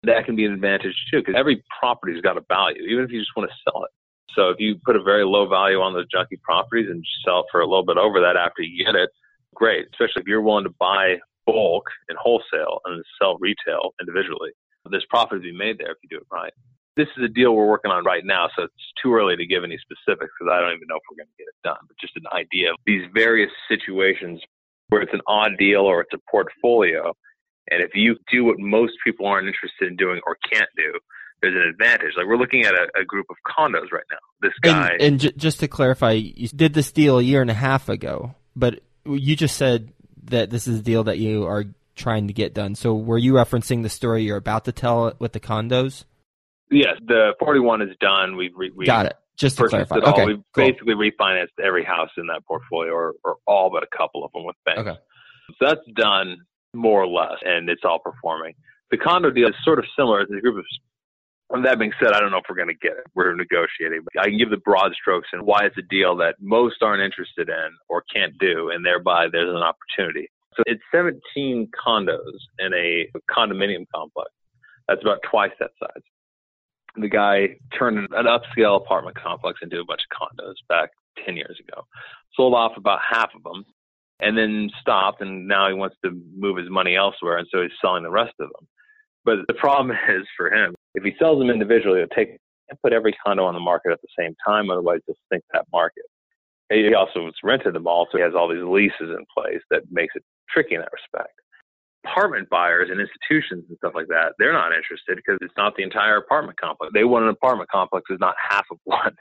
that 0.03 0.25
can 0.25 0.37
be 0.37 0.45
an 0.45 0.53
advantage 0.53 0.95
too, 1.11 1.19
because 1.19 1.35
every 1.37 1.65
property's 1.81 2.21
got 2.21 2.37
a 2.37 2.43
value, 2.49 2.83
even 2.83 3.05
if 3.05 3.11
you 3.11 3.19
just 3.19 3.33
want 3.37 3.51
to 3.51 3.57
sell 3.65 3.83
it. 3.85 3.91
So 4.35 4.51
if 4.51 4.61
you 4.61 4.77
put 4.85 4.97
a 4.97 5.03
very 5.03 5.25
low 5.25 5.49
value 5.49 5.81
on 5.81 5.95
those 5.95 6.07
junky 6.15 6.41
properties 6.43 6.89
and 6.91 7.03
sell 7.25 7.47
for 7.51 7.61
a 7.61 7.67
little 7.67 7.85
bit 7.85 7.97
over 7.97 8.21
that 8.21 8.37
after 8.37 8.63
you 8.63 8.85
get 8.85 8.95
it, 8.95 9.11
great. 9.57 9.87
Especially 9.93 10.23
if 10.23 10.27
you're 10.27 10.43
willing 10.43 10.65
to 10.65 10.75
buy 10.79 11.17
bulk 11.47 11.91
and 12.09 12.19
wholesale 12.19 12.81
and 12.85 13.03
sell 13.21 13.37
retail 13.39 13.95
individually. 14.01 14.51
There's 14.89 15.07
profit 15.11 15.39
to 15.39 15.43
be 15.43 15.57
made 15.57 15.79
there 15.79 15.91
if 15.91 15.99
you 16.03 16.09
do 16.09 16.19
it 16.19 16.27
right 16.31 16.53
this 16.97 17.09
is 17.17 17.25
a 17.25 17.29
deal 17.29 17.55
we're 17.55 17.69
working 17.69 17.91
on 17.91 18.05
right 18.05 18.25
now, 18.25 18.49
so 18.57 18.65
it's 18.65 18.93
too 19.03 19.15
early 19.15 19.37
to 19.37 19.47
give 19.47 19.63
any 19.65 19.79
specifics 19.79 20.33
because 20.39 20.51
I 20.51 20.61
don't 20.61 20.73
even 20.73 20.89
know 20.89 20.97
if 20.97 21.03
we're 21.11 21.23
going 21.23 21.29
to 21.29 21.39
get 21.39 21.47
it 21.47 21.61
done. 21.63 21.77
But 21.87 21.97
just 22.01 22.17
an 22.17 22.25
idea 22.33 22.71
of 22.71 22.77
these 22.87 23.03
various 23.15 23.51
situations 23.69 24.41
where 24.89 25.03
it's 25.03 25.13
an 25.13 25.21
odd 25.27 25.53
deal 25.59 25.83
or 25.83 26.01
it's 26.01 26.15
a 26.15 26.31
portfolio. 26.31 27.13
And 27.71 27.83
if 27.83 27.91
you 27.95 28.17
do 28.33 28.45
what 28.45 28.59
most 28.59 28.95
people 29.05 29.27
aren't 29.27 29.47
interested 29.47 29.89
in 29.89 29.97
doing 29.97 30.21
or 30.27 30.39
can't 30.51 30.69
do, 30.77 30.99
there's 31.43 31.55
an 31.55 31.69
advantage. 31.69 32.13
Like 32.17 32.27
we're 32.27 32.39
looking 32.39 32.65
at 32.65 32.73
a, 32.73 32.89
a 33.01 33.05
group 33.05 33.27
of 33.29 33.37
condos 33.47 33.93
right 33.93 34.07
now. 34.11 34.19
This 34.41 34.53
guy. 34.63 34.93
And, 34.93 35.03
and 35.03 35.21
j- 35.21 35.33
just 35.37 35.61
to 35.61 35.69
clarify, 35.69 36.13
you 36.13 36.49
did 36.49 36.73
this 36.73 36.93
deal 36.93 37.19
a 37.19 37.23
year 37.23 37.43
and 37.43 37.51
a 37.51 37.55
half 37.55 37.91
ago, 37.91 38.35
but 38.55 38.81
you 39.09 39.37
just 39.37 39.57
said 39.57 39.93
that 40.25 40.51
this 40.51 40.67
is 40.67 40.81
a 40.81 40.83
deal 40.83 41.05
that 41.05 41.19
you 41.19 41.47
are 41.47 41.65
trying 41.95 42.29
to 42.29 42.33
get 42.33 42.55
done. 42.55 42.75
So 42.75 42.95
were 42.95 43.19
you 43.19 43.33
referencing 43.33 43.83
the 43.83 43.89
story 43.89 44.25
you're 44.25 44.37
about 44.37 44.67
to 44.67 44.73
tell 44.73 45.13
with 45.19 45.33
the 45.33 45.41
condos? 45.41 46.05
Yes, 46.71 46.95
the 47.07 47.35
41 47.39 47.83
is 47.83 47.97
done. 48.01 48.37
We've 48.37 48.55
re- 48.55 48.73
we 48.75 48.87
got 48.87 49.07
it. 49.07 49.15
Just 49.37 49.59
to 49.59 49.69
clarify, 49.69 49.97
okay, 49.97 50.25
We've 50.25 50.43
cool. 50.55 50.71
basically 50.71 50.95
refinanced 50.95 51.63
every 51.63 51.85
house 51.85 52.09
in 52.17 52.27
that 52.29 52.47
portfolio, 52.47 52.93
or, 52.93 53.15
or 53.23 53.37
all 53.47 53.71
but 53.71 53.83
a 53.83 53.97
couple 53.97 54.25
of 54.25 54.33
them 54.33 54.45
with 54.45 54.57
banks. 54.65 54.81
Okay. 54.81 54.97
So 55.49 55.67
that's 55.67 55.81
done 55.95 56.39
more 56.73 57.03
or 57.03 57.07
less, 57.07 57.37
and 57.45 57.69
it's 57.69 57.83
all 57.85 57.99
performing. 57.99 58.55
The 58.91 58.97
condo 58.97 59.31
deal 59.31 59.49
is 59.49 59.55
sort 59.63 59.79
of 59.79 59.85
similar. 59.95 60.23
It's 60.23 60.33
a 60.33 60.41
group 60.41 60.57
of 60.57 60.65
that 61.51 61.79
being 61.79 61.93
said, 62.01 62.13
I 62.13 62.21
don't 62.21 62.31
know 62.31 62.39
if 62.39 62.45
we're 62.49 62.57
going 62.57 62.69
to 62.69 62.75
get 62.75 62.99
it. 62.99 63.07
We're 63.15 63.35
negotiating. 63.35 64.03
I 64.19 64.25
can 64.25 64.39
give 64.39 64.51
the 64.51 64.57
broad 64.59 64.93
strokes 64.95 65.29
and 65.33 65.43
why 65.43 65.65
it's 65.65 65.79
a 65.79 65.83
deal 65.83 66.17
that 66.17 66.37
most 66.41 66.83
aren't 66.83 67.03
interested 67.03 67.49
in 67.49 67.69
or 67.89 68.03
can't 68.13 68.37
do, 68.39 68.71
and 68.71 68.85
thereby 68.85 69.27
there's 69.31 69.55
an 69.55 69.63
opportunity. 69.63 70.29
So 70.57 70.63
it's 70.67 70.83
17 70.93 71.69
condos 71.87 72.39
in 72.59 72.73
a 72.73 73.07
condominium 73.31 73.85
complex 73.95 74.31
That's 74.89 75.03
about 75.03 75.19
twice 75.31 75.53
that 75.61 75.71
size. 75.79 76.03
The 76.97 77.09
guy 77.09 77.57
turned 77.79 77.99
an 77.99 78.27
upscale 78.27 78.77
apartment 78.79 79.17
complex 79.17 79.61
into 79.63 79.81
a 79.81 79.85
bunch 79.85 80.01
of 80.11 80.17
condos 80.17 80.55
back 80.69 80.91
10 81.25 81.37
years 81.37 81.59
ago. 81.69 81.83
Sold 82.35 82.55
off 82.55 82.73
about 82.77 83.01
half 83.09 83.31
of 83.37 83.43
them 83.43 83.67
and 84.21 84.37
then 84.37 84.71
stopped 84.81 85.21
and 85.21 85.47
now 85.47 85.69
he 85.69 85.75
wants 85.75 85.97
to 86.05 86.11
move 86.35 86.57
his 86.57 86.71
money 86.71 86.97
elsewhere 86.97 87.37
and 87.37 87.47
so 87.53 87.61
he's 87.61 87.71
selling 87.83 88.03
the 88.03 88.11
rest 88.11 88.33
of 88.41 88.49
them. 88.49 88.67
But 89.27 89.47
the 89.47 89.55
problem 89.55 89.91
is 90.09 90.27
for 90.39 90.51
him, 90.51 90.75
if 90.97 91.05
he 91.05 91.13
sells 91.19 91.39
them 91.39 91.51
individually, 91.51 92.01
it'll 92.01 92.17
take 92.17 92.39
and 92.69 92.81
put 92.83 92.93
every 92.93 93.15
condo 93.25 93.45
on 93.45 93.55
the 93.55 93.61
market 93.61 93.93
at 93.93 94.01
the 94.03 94.09
same 94.19 94.35
time, 94.45 94.71
otherwise 94.71 95.01
they'll 95.07 95.17
sink 95.33 95.45
that 95.53 95.67
market. 95.73 96.05
He 96.69 96.93
also 96.95 97.27
has 97.27 97.35
rented 97.45 97.75
them 97.75 97.87
all, 97.87 98.09
so 98.11 98.19
he 98.19 98.25
has 98.25 98.35
all 98.35 98.49
these 98.49 98.65
leases 98.65 99.15
in 99.15 99.25
place 99.37 99.63
that 99.71 99.83
makes 99.91 100.15
it 100.17 100.25
tricky 100.51 100.75
in 100.75 100.81
that 100.81 100.91
respect. 100.93 101.39
Apartment 102.05 102.49
buyers 102.51 102.89
and 102.91 103.01
institutions 103.01 103.65
and 103.69 103.79
stuff 103.79 103.93
like 103.95 104.09
that, 104.09 104.33
they're 104.39 104.53
not 104.53 104.73
interested 104.75 105.15
because 105.15 105.39
it's 105.43 105.55
not 105.57 105.75
the 105.77 105.85
entire 105.85 106.17
apartment 106.17 106.59
complex. 106.59 106.93
They 106.93 107.05
want 107.05 107.25
an 107.25 107.31
apartment 107.31 107.71
complex 107.71 108.05
is 108.11 108.19
not 108.21 108.35
half 108.39 108.65
of 108.71 108.79
one. 108.85 109.15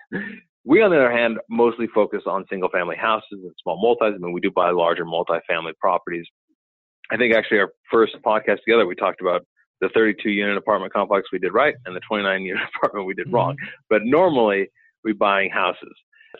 We, 0.63 0.81
on 0.81 0.89
the 0.89 0.97
other 0.97 1.11
hand, 1.11 1.37
mostly 1.49 1.85
focus 1.93 2.23
on 2.25 2.45
single 2.49 2.69
family 2.69 2.95
houses 2.95 3.25
and 3.31 3.51
small 3.61 3.79
multis. 3.79 4.15
I 4.15 4.17
mean, 4.17 4.33
we 4.33 4.41
do 4.41 4.49
buy 4.49 4.71
larger 4.71 5.05
multifamily 5.05 5.77
properties. 5.79 6.25
I 7.11 7.17
think 7.17 7.35
actually 7.35 7.59
our 7.59 7.71
first 7.91 8.15
podcast 8.25 8.63
together, 8.65 8.87
we 8.87 8.95
talked 8.95 9.21
about 9.21 9.45
the 9.81 9.89
32 9.93 10.29
unit 10.29 10.57
apartment 10.57 10.93
complex 10.93 11.27
we 11.31 11.39
did 11.39 11.53
right 11.53 11.75
and 11.85 11.95
the 11.95 12.01
29 12.07 12.41
unit 12.41 12.63
apartment 12.75 13.05
we 13.05 13.13
did 13.13 13.31
wrong. 13.31 13.53
Mm-hmm. 13.53 13.65
But 13.89 14.01
normally 14.03 14.69
we're 15.03 15.13
buying 15.15 15.49
houses. 15.49 15.93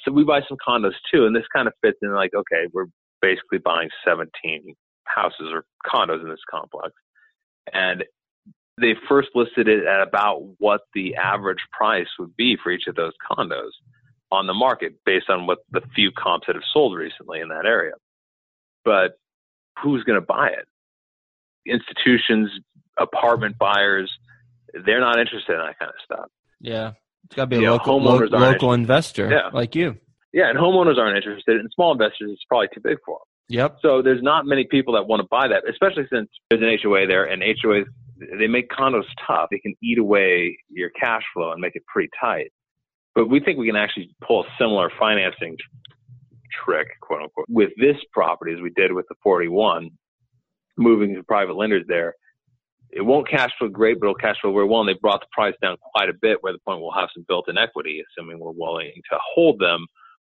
So 0.03 0.11
we 0.11 0.23
buy 0.23 0.41
some 0.47 0.57
condos 0.67 0.93
too. 1.13 1.25
And 1.25 1.35
this 1.35 1.45
kind 1.53 1.67
of 1.67 1.73
fits 1.81 1.97
in 2.01 2.13
like, 2.13 2.33
okay, 2.33 2.67
we're 2.73 2.87
basically 3.21 3.59
buying 3.59 3.89
17 4.05 4.75
houses 5.05 5.47
or 5.51 5.65
condos 5.85 6.21
in 6.21 6.29
this 6.29 6.39
complex. 6.49 6.91
And 7.73 8.03
they 8.79 8.93
first 9.07 9.29
listed 9.35 9.67
it 9.67 9.85
at 9.85 10.01
about 10.01 10.41
what 10.59 10.81
the 10.93 11.15
average 11.15 11.63
price 11.71 12.07
would 12.19 12.35
be 12.35 12.57
for 12.61 12.71
each 12.71 12.87
of 12.87 12.95
those 12.95 13.13
condos 13.31 13.71
on 14.31 14.47
the 14.47 14.53
market 14.53 14.93
based 15.05 15.29
on 15.29 15.47
what 15.47 15.59
the 15.71 15.81
few 15.95 16.11
comps 16.11 16.47
that 16.47 16.55
have 16.55 16.63
sold 16.73 16.97
recently 16.97 17.39
in 17.39 17.49
that 17.49 17.65
area. 17.65 17.93
But 18.83 19.17
who's 19.81 20.03
going 20.03 20.19
to 20.19 20.25
buy 20.25 20.49
it? 20.49 20.67
Institutions, 21.65 22.49
apartment 22.97 23.57
buyers, 23.57 24.11
they're 24.85 25.01
not 25.01 25.19
interested 25.19 25.53
in 25.53 25.59
that 25.59 25.79
kind 25.79 25.89
of 25.89 25.95
stuff. 26.03 26.29
Yeah. 26.59 26.91
It's 27.25 27.35
got 27.35 27.49
to 27.49 27.57
be 27.57 27.65
a 27.65 27.71
local, 27.71 28.01
lo- 28.01 28.17
local 28.17 28.73
investor 28.73 29.29
yeah. 29.29 29.49
like 29.51 29.75
you. 29.75 29.97
Yeah, 30.31 30.49
and 30.49 30.59
homeowners 30.59 30.97
aren't 30.97 31.15
interested, 31.15 31.59
and 31.59 31.69
small 31.73 31.93
investors 31.93 32.29
it's 32.33 32.43
probably 32.47 32.67
too 32.73 32.81
big 32.81 32.97
for 33.05 33.19
them. 33.19 33.57
Yep. 33.57 33.77
So 33.81 34.01
there's 34.01 34.21
not 34.21 34.45
many 34.45 34.65
people 34.69 34.95
that 34.95 35.07
want 35.07 35.21
to 35.21 35.27
buy 35.31 35.47
that, 35.47 35.63
especially 35.69 36.03
since 36.11 36.29
there's 36.49 36.61
an 36.61 36.77
HOA 36.83 37.07
there, 37.07 37.25
and 37.25 37.41
HOAs 37.41 37.85
they 38.17 38.47
make 38.47 38.69
condos 38.69 39.03
tough. 39.27 39.47
They 39.51 39.59
can 39.59 39.75
eat 39.81 39.97
away 39.97 40.57
your 40.69 40.89
cash 40.89 41.23
flow 41.33 41.51
and 41.51 41.61
make 41.61 41.75
it 41.75 41.83
pretty 41.85 42.09
tight. 42.19 42.51
But 43.13 43.29
we 43.29 43.39
think 43.39 43.57
we 43.57 43.67
can 43.67 43.75
actually 43.75 44.15
pull 44.25 44.43
a 44.43 44.47
similar 44.57 44.91
financing 44.99 45.57
trick, 46.63 46.87
quote 47.01 47.23
unquote, 47.23 47.47
with 47.49 47.71
this 47.77 47.97
property 48.13 48.53
as 48.53 48.61
we 48.61 48.71
did 48.75 48.93
with 48.93 49.05
the 49.09 49.15
41, 49.23 49.89
moving 50.77 51.15
to 51.15 51.23
private 51.23 51.55
lenders 51.55 51.85
there. 51.87 52.15
It 52.91 53.01
won't 53.01 53.29
cash 53.29 53.51
flow 53.57 53.67
great, 53.67 53.99
but 53.99 54.07
it'll 54.07 54.15
cash 54.15 54.37
flow 54.41 54.53
very 54.53 54.65
well. 54.65 54.81
And 54.81 54.89
they 54.89 54.99
brought 55.01 55.21
the 55.21 55.27
price 55.31 55.55
down 55.61 55.77
quite 55.93 56.09
a 56.09 56.13
bit, 56.13 56.37
where 56.41 56.53
the 56.53 56.59
point 56.59 56.81
we'll 56.81 56.91
have 56.91 57.09
some 57.13 57.25
built-in 57.27 57.57
equity, 57.57 58.01
assuming 58.01 58.39
we're 58.39 58.51
willing 58.51 58.91
to 59.11 59.17
hold 59.33 59.59
them, 59.59 59.85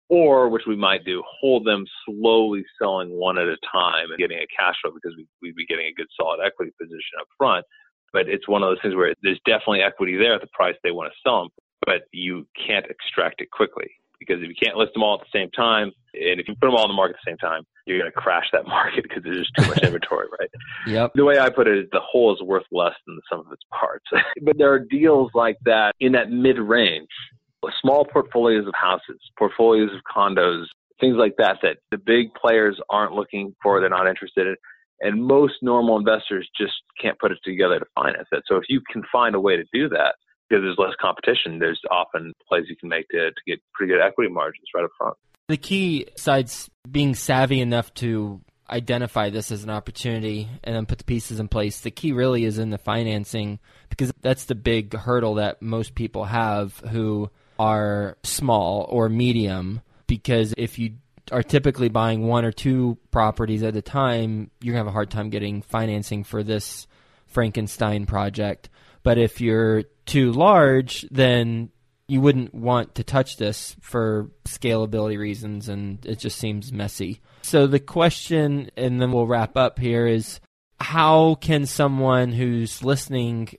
or 0.08 0.48
which 0.48 0.66
we 0.66 0.76
might 0.76 1.04
do, 1.04 1.22
hold 1.40 1.66
them 1.66 1.84
slowly, 2.06 2.64
selling 2.80 3.10
one 3.10 3.38
at 3.38 3.48
a 3.48 3.56
time 3.72 4.10
and 4.10 4.18
getting 4.18 4.38
a 4.38 4.46
cash 4.58 4.76
flow 4.82 4.92
because 4.92 5.16
we, 5.16 5.26
we'd 5.40 5.56
be 5.56 5.66
getting 5.66 5.86
a 5.86 5.94
good 5.94 6.08
solid 6.18 6.40
equity 6.44 6.72
position 6.80 7.18
up 7.20 7.26
front. 7.38 7.64
But 8.12 8.28
it's 8.28 8.46
one 8.46 8.62
of 8.62 8.68
those 8.68 8.78
things 8.82 8.94
where 8.94 9.14
there's 9.22 9.40
definitely 9.46 9.82
equity 9.82 10.16
there 10.16 10.34
at 10.34 10.42
the 10.42 10.48
price 10.52 10.76
they 10.82 10.90
want 10.90 11.10
to 11.10 11.18
sell 11.26 11.40
them, 11.42 11.48
but 11.86 12.02
you 12.12 12.46
can't 12.66 12.86
extract 12.86 13.40
it 13.40 13.50
quickly 13.50 13.90
because 14.26 14.42
if 14.42 14.48
you 14.48 14.54
can't 14.60 14.76
list 14.76 14.92
them 14.94 15.02
all 15.02 15.14
at 15.14 15.20
the 15.20 15.38
same 15.38 15.50
time, 15.50 15.90
and 16.14 16.40
if 16.40 16.48
you 16.48 16.54
put 16.54 16.66
them 16.66 16.74
all 16.74 16.84
in 16.84 16.90
the 16.90 16.94
market 16.94 17.16
at 17.16 17.20
the 17.24 17.30
same 17.30 17.38
time, 17.38 17.62
you're 17.86 17.98
going 17.98 18.10
to 18.10 18.16
crash 18.16 18.46
that 18.52 18.66
market 18.78 19.02
because 19.02 19.22
there's 19.22 19.38
just 19.38 19.54
too 19.56 19.66
much 19.66 19.82
inventory, 19.82 20.26
right? 20.38 20.50
Yep. 20.86 21.12
The 21.14 21.24
way 21.24 21.38
I 21.38 21.50
put 21.50 21.66
it 21.66 21.78
is 21.78 21.86
the 21.92 22.00
whole 22.00 22.32
is 22.34 22.42
worth 22.42 22.66
less 22.70 22.94
than 23.06 23.16
the 23.16 23.22
sum 23.30 23.40
of 23.40 23.52
its 23.52 23.62
parts. 23.70 24.04
but 24.42 24.56
there 24.58 24.72
are 24.72 24.78
deals 24.78 25.30
like 25.34 25.58
that 25.64 25.94
in 26.00 26.12
that 26.12 26.30
mid 26.30 26.58
range, 26.58 27.08
small 27.80 28.04
portfolios 28.04 28.66
of 28.66 28.74
houses, 28.74 29.20
portfolios 29.38 29.90
of 29.94 30.00
condos, 30.14 30.64
things 31.00 31.16
like 31.16 31.34
that, 31.38 31.58
that 31.62 31.78
the 31.90 31.98
big 31.98 32.32
players 32.34 32.78
aren't 32.90 33.12
looking 33.12 33.54
for, 33.62 33.80
they're 33.80 33.90
not 33.90 34.08
interested 34.08 34.46
in. 34.46 34.56
And 35.00 35.24
most 35.24 35.54
normal 35.62 35.98
investors 35.98 36.48
just 36.56 36.74
can't 37.00 37.18
put 37.18 37.32
it 37.32 37.38
together 37.44 37.80
to 37.80 37.86
finance 37.96 38.28
it. 38.30 38.44
So 38.46 38.56
if 38.56 38.64
you 38.68 38.80
can 38.92 39.02
find 39.10 39.34
a 39.34 39.40
way 39.40 39.56
to 39.56 39.64
do 39.72 39.88
that, 39.88 40.14
because 40.52 40.64
there's 40.64 40.78
less 40.78 40.94
competition, 41.00 41.58
there's 41.58 41.80
often 41.90 42.34
plays 42.46 42.64
you 42.68 42.76
can 42.76 42.90
make 42.90 43.08
to, 43.08 43.30
to 43.30 43.40
get 43.46 43.60
pretty 43.72 43.90
good 43.92 44.02
equity 44.02 44.30
margins 44.30 44.66
right 44.74 44.84
up 44.84 44.90
front. 44.98 45.16
The 45.48 45.56
key, 45.56 46.06
besides 46.14 46.68
being 46.90 47.14
savvy 47.14 47.60
enough 47.60 47.92
to 47.94 48.42
identify 48.68 49.30
this 49.30 49.50
as 49.50 49.64
an 49.64 49.70
opportunity 49.70 50.48
and 50.62 50.76
then 50.76 50.84
put 50.84 50.98
the 50.98 51.04
pieces 51.04 51.40
in 51.40 51.48
place, 51.48 51.80
the 51.80 51.90
key 51.90 52.12
really 52.12 52.44
is 52.44 52.58
in 52.58 52.68
the 52.68 52.78
financing 52.78 53.60
because 53.88 54.12
that's 54.20 54.44
the 54.44 54.54
big 54.54 54.94
hurdle 54.94 55.36
that 55.36 55.62
most 55.62 55.94
people 55.94 56.24
have 56.24 56.78
who 56.90 57.30
are 57.58 58.18
small 58.22 58.86
or 58.90 59.08
medium. 59.08 59.80
Because 60.06 60.52
if 60.58 60.78
you 60.78 60.96
are 61.30 61.42
typically 61.42 61.88
buying 61.88 62.26
one 62.26 62.44
or 62.44 62.52
two 62.52 62.98
properties 63.10 63.62
at 63.62 63.74
a 63.74 63.82
time, 63.82 64.50
you're 64.60 64.74
going 64.74 64.84
to 64.84 64.86
have 64.86 64.86
a 64.86 64.92
hard 64.92 65.10
time 65.10 65.30
getting 65.30 65.62
financing 65.62 66.24
for 66.24 66.42
this 66.42 66.86
Frankenstein 67.26 68.04
project. 68.04 68.68
But 69.02 69.18
if 69.18 69.40
you're 69.40 69.84
too 70.06 70.32
large, 70.32 71.06
then 71.10 71.70
you 72.08 72.20
wouldn't 72.20 72.54
want 72.54 72.96
to 72.96 73.04
touch 73.04 73.36
this 73.36 73.76
for 73.80 74.30
scalability 74.44 75.18
reasons, 75.18 75.68
and 75.68 76.04
it 76.04 76.18
just 76.18 76.38
seems 76.38 76.72
messy. 76.72 77.20
So 77.42 77.66
the 77.66 77.80
question, 77.80 78.70
and 78.76 79.00
then 79.00 79.12
we'll 79.12 79.26
wrap 79.26 79.56
up 79.56 79.78
here, 79.78 80.06
is 80.06 80.40
how 80.78 81.36
can 81.36 81.64
someone 81.66 82.32
who's 82.32 82.82
listening 82.82 83.50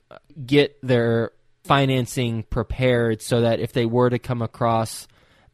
get 0.46 0.78
their 0.82 1.32
financing 1.64 2.42
prepared 2.44 3.22
so 3.22 3.40
that 3.40 3.60
if 3.60 3.72
they 3.72 3.86
were 3.86 4.10
to 4.10 4.18
come 4.18 4.42
across 4.42 5.08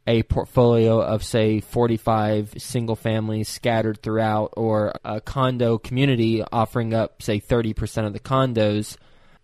a 0.07 0.23
portfolio 0.25 1.01
of 1.01 1.23
say 1.23 1.61
45 1.61 2.55
single 2.59 2.97
families 2.97 3.49
scattered 3.49 4.03
throughout 4.03 4.53
or 4.57 4.93
a 5.05 5.21
condo 5.21 5.79
community 5.79 6.43
offering 6.51 6.93
up 6.93 7.23
say 7.23 7.39
30% 7.39 8.07
of 8.07 8.13
the 8.13 8.19
condos 8.19 8.97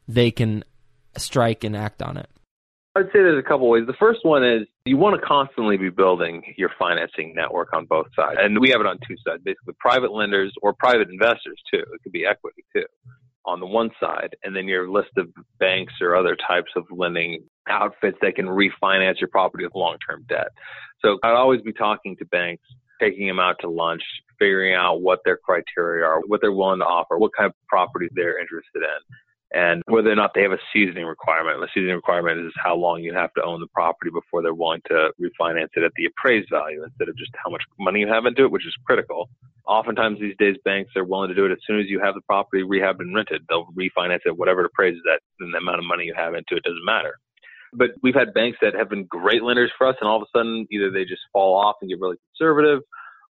they 0.08 0.30
can 0.30 0.64
strike 1.16 1.64
and 1.64 1.76
act 1.76 2.02
on 2.02 2.16
it? 2.16 2.28
I'd 2.96 3.06
say 3.06 3.20
there's 3.20 3.38
a 3.38 3.46
couple 3.46 3.68
ways. 3.68 3.86
The 3.86 3.92
first 3.98 4.20
one 4.22 4.42
is 4.42 4.62
you 4.86 4.96
want 4.96 5.20
to 5.20 5.26
constantly 5.26 5.76
be 5.76 5.90
building 5.90 6.54
your 6.56 6.70
financing 6.78 7.34
network 7.36 7.74
on 7.74 7.84
both 7.84 8.06
sides. 8.16 8.38
And 8.40 8.58
we 8.58 8.70
have 8.70 8.80
it 8.80 8.86
on 8.86 8.98
two 9.06 9.16
sides, 9.26 9.42
basically 9.44 9.74
private 9.78 10.12
lenders 10.12 10.52
or 10.62 10.72
private 10.72 11.10
investors 11.10 11.60
too. 11.70 11.80
It 11.92 12.02
could 12.02 12.12
be 12.12 12.24
equity 12.24 12.64
too 12.74 12.86
on 13.44 13.60
the 13.60 13.66
one 13.66 13.90
side, 14.00 14.34
and 14.42 14.56
then 14.56 14.66
your 14.66 14.90
list 14.90 15.10
of 15.16 15.28
banks 15.60 15.92
or 16.00 16.16
other 16.16 16.36
types 16.48 16.70
of 16.74 16.84
lending 16.90 17.44
outfits 17.68 18.18
that 18.20 18.34
can 18.34 18.46
refinance 18.46 19.20
your 19.20 19.28
property 19.28 19.64
with 19.64 19.74
long 19.74 19.96
term 20.08 20.24
debt. 20.28 20.48
So 21.04 21.18
I'd 21.22 21.32
always 21.34 21.62
be 21.62 21.72
talking 21.72 22.16
to 22.16 22.24
banks, 22.24 22.64
taking 23.00 23.26
them 23.26 23.38
out 23.38 23.56
to 23.60 23.68
lunch, 23.68 24.02
figuring 24.38 24.74
out 24.74 25.00
what 25.00 25.20
their 25.24 25.36
criteria 25.36 26.04
are, 26.04 26.22
what 26.26 26.40
they're 26.40 26.50
willing 26.50 26.80
to 26.80 26.86
offer, 26.86 27.18
what 27.18 27.32
kind 27.36 27.46
of 27.46 27.54
properties 27.68 28.10
they're 28.14 28.40
interested 28.40 28.82
in 28.82 29.16
and 29.52 29.82
whether 29.86 30.10
or 30.10 30.16
not 30.16 30.32
they 30.34 30.42
have 30.42 30.52
a 30.52 30.58
seasoning 30.72 31.06
requirement. 31.06 31.60
The 31.60 31.68
seasoning 31.72 31.94
requirement 31.94 32.44
is 32.44 32.52
how 32.56 32.74
long 32.74 33.02
you 33.02 33.14
have 33.14 33.32
to 33.34 33.44
own 33.44 33.60
the 33.60 33.68
property 33.68 34.10
before 34.10 34.42
they're 34.42 34.54
willing 34.54 34.82
to 34.88 35.10
refinance 35.20 35.68
it 35.76 35.84
at 35.84 35.92
the 35.96 36.06
appraised 36.06 36.48
value 36.50 36.82
instead 36.82 37.08
of 37.08 37.16
just 37.16 37.30
how 37.42 37.50
much 37.50 37.62
money 37.78 38.00
you 38.00 38.08
have 38.08 38.26
into 38.26 38.44
it, 38.44 38.50
which 38.50 38.66
is 38.66 38.74
critical. 38.84 39.28
Oftentimes 39.66 40.18
these 40.20 40.36
days, 40.38 40.56
banks 40.64 40.92
are 40.96 41.04
willing 41.04 41.28
to 41.28 41.34
do 41.34 41.46
it 41.46 41.52
as 41.52 41.58
soon 41.66 41.78
as 41.78 41.86
you 41.88 42.00
have 42.00 42.14
the 42.14 42.20
property 42.22 42.62
rehabbed 42.62 43.00
and 43.00 43.14
rented. 43.14 43.42
They'll 43.48 43.66
refinance 43.78 44.20
it, 44.26 44.36
whatever 44.36 44.62
it 44.62 44.66
appraises 44.66 45.02
at, 45.12 45.20
and 45.40 45.54
the 45.54 45.58
amount 45.58 45.78
of 45.78 45.84
money 45.84 46.04
you 46.04 46.14
have 46.16 46.34
into 46.34 46.56
it 46.56 46.64
doesn't 46.64 46.84
matter. 46.84 47.14
But 47.72 47.90
we've 48.02 48.14
had 48.14 48.34
banks 48.34 48.58
that 48.62 48.74
have 48.74 48.88
been 48.88 49.04
great 49.04 49.42
lenders 49.42 49.72
for 49.76 49.86
us, 49.86 49.96
and 50.00 50.08
all 50.08 50.16
of 50.16 50.22
a 50.22 50.38
sudden, 50.38 50.66
either 50.70 50.90
they 50.90 51.04
just 51.04 51.22
fall 51.32 51.54
off 51.54 51.76
and 51.80 51.90
get 51.90 52.00
really 52.00 52.16
conservative, 52.32 52.80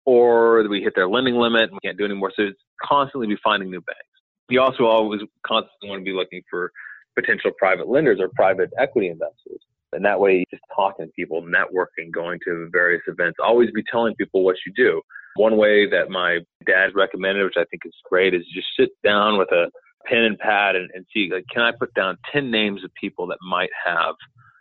or 0.05 0.67
we 0.69 0.83
hit 0.83 0.95
their 0.95 1.09
lending 1.09 1.35
limit 1.35 1.65
and 1.65 1.73
we 1.73 1.81
can't 1.85 1.99
do 1.99 2.05
anymore. 2.05 2.33
So 2.35 2.45
it's 2.45 2.61
constantly 2.83 3.27
be 3.27 3.37
finding 3.43 3.71
new 3.71 3.81
banks 3.81 4.08
you 4.49 4.61
also 4.61 4.85
always 4.85 5.21
constantly 5.47 5.89
want 5.89 6.01
to 6.01 6.05
be 6.05 6.13
looking 6.13 6.43
for 6.51 6.73
potential 7.15 7.51
private 7.59 7.89
lenders 7.89 8.19
or 8.21 8.31
private 8.35 8.71
equity 8.79 9.09
investors. 9.09 9.61
And 9.93 10.05
that 10.05 10.21
way, 10.21 10.45
just 10.51 10.63
talking 10.75 11.07
to 11.07 11.13
people, 11.13 11.43
networking, 11.43 12.13
going 12.13 12.39
to 12.45 12.69
various 12.73 13.03
events, 13.07 13.39
always 13.43 13.71
be 13.71 13.83
telling 13.91 14.15
people 14.17 14.45
what 14.45 14.57
you 14.67 14.73
do. 14.77 15.01
One 15.37 15.57
way 15.57 15.89
that 15.89 16.11
my 16.11 16.41
dad 16.67 16.91
recommended, 16.95 17.45
which 17.45 17.57
I 17.57 17.65
think 17.71 17.83
is 17.85 17.95
great, 18.09 18.35
is 18.35 18.43
just 18.55 18.67
sit 18.79 18.91
down 19.03 19.39
with 19.39 19.51
a 19.53 19.71
pen 20.07 20.25
and 20.25 20.39
pad 20.39 20.77
and, 20.77 20.91
and 20.95 21.07
see, 21.13 21.31
like, 21.33 21.45
can 21.53 21.63
I 21.63 21.73
put 21.73 21.93
down 21.95 22.19
10 22.33 22.51
names 22.51 22.85
of 22.85 22.91
people 23.01 23.27
that 23.29 23.39
might 23.43 23.71
have 23.87 24.15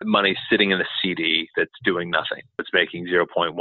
money 0.03 0.35
sitting 0.49 0.71
in 0.71 0.79
a 0.79 0.85
CD 1.01 1.49
that's 1.55 1.71
doing 1.83 2.09
nothing, 2.09 2.43
that's 2.57 2.69
making 2.73 3.07
0.1% 3.07 3.53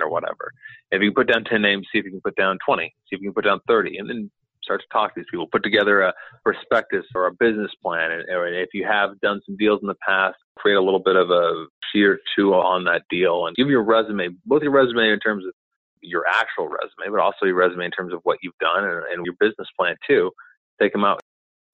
or 0.00 0.10
whatever. 0.10 0.52
If 0.90 1.02
you 1.02 1.10
can 1.10 1.24
put 1.24 1.32
down 1.32 1.44
10 1.44 1.62
names, 1.62 1.86
see 1.92 1.98
if 1.98 2.04
you 2.04 2.10
can 2.10 2.20
put 2.20 2.36
down 2.36 2.58
20, 2.66 2.84
see 2.84 3.16
if 3.16 3.20
you 3.22 3.28
can 3.28 3.34
put 3.34 3.44
down 3.44 3.60
30, 3.66 3.98
and 3.98 4.08
then 4.08 4.30
start 4.68 4.82
to 4.82 4.86
talk 4.92 5.14
to 5.14 5.20
these 5.20 5.26
people, 5.30 5.46
put 5.50 5.62
together 5.62 6.02
a 6.02 6.12
prospectus 6.44 7.06
or 7.14 7.26
a 7.26 7.32
business 7.32 7.70
plan. 7.82 8.12
And, 8.12 8.22
and 8.28 8.56
if 8.56 8.68
you 8.74 8.86
have 8.86 9.18
done 9.20 9.40
some 9.46 9.56
deals 9.56 9.80
in 9.80 9.88
the 9.88 9.96
past, 10.06 10.36
create 10.58 10.76
a 10.76 10.82
little 10.82 11.00
bit 11.00 11.16
of 11.16 11.30
a 11.30 11.66
sheet 11.90 12.04
or 12.04 12.20
two 12.36 12.52
on 12.52 12.84
that 12.84 13.02
deal 13.08 13.46
and 13.46 13.56
give 13.56 13.68
your 13.68 13.82
resume, 13.82 14.28
both 14.44 14.62
your 14.62 14.72
resume 14.72 15.10
in 15.10 15.20
terms 15.20 15.44
of 15.46 15.52
your 16.02 16.24
actual 16.28 16.68
resume, 16.68 17.10
but 17.10 17.20
also 17.20 17.46
your 17.46 17.54
resume 17.54 17.86
in 17.86 17.90
terms 17.90 18.12
of 18.12 18.20
what 18.24 18.38
you've 18.42 18.58
done 18.60 18.84
and, 18.84 19.02
and 19.10 19.24
your 19.24 19.34
business 19.40 19.68
plan 19.78 19.96
too. 20.06 20.30
Take 20.80 20.92
them 20.92 21.04
out, 21.04 21.20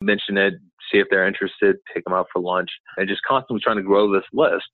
mention 0.01 0.39
it, 0.39 0.55
see 0.91 0.99
if 0.99 1.09
they're 1.11 1.27
interested, 1.27 1.77
take 1.93 2.05
them 2.05 2.15
out 2.15 2.27
for 2.33 2.41
lunch, 2.41 2.71
and 2.97 3.09
just 3.09 3.23
constantly 3.27 3.61
trying 3.63 3.77
to 3.77 3.83
grow 3.83 4.13
this 4.13 4.25
list. 4.33 4.69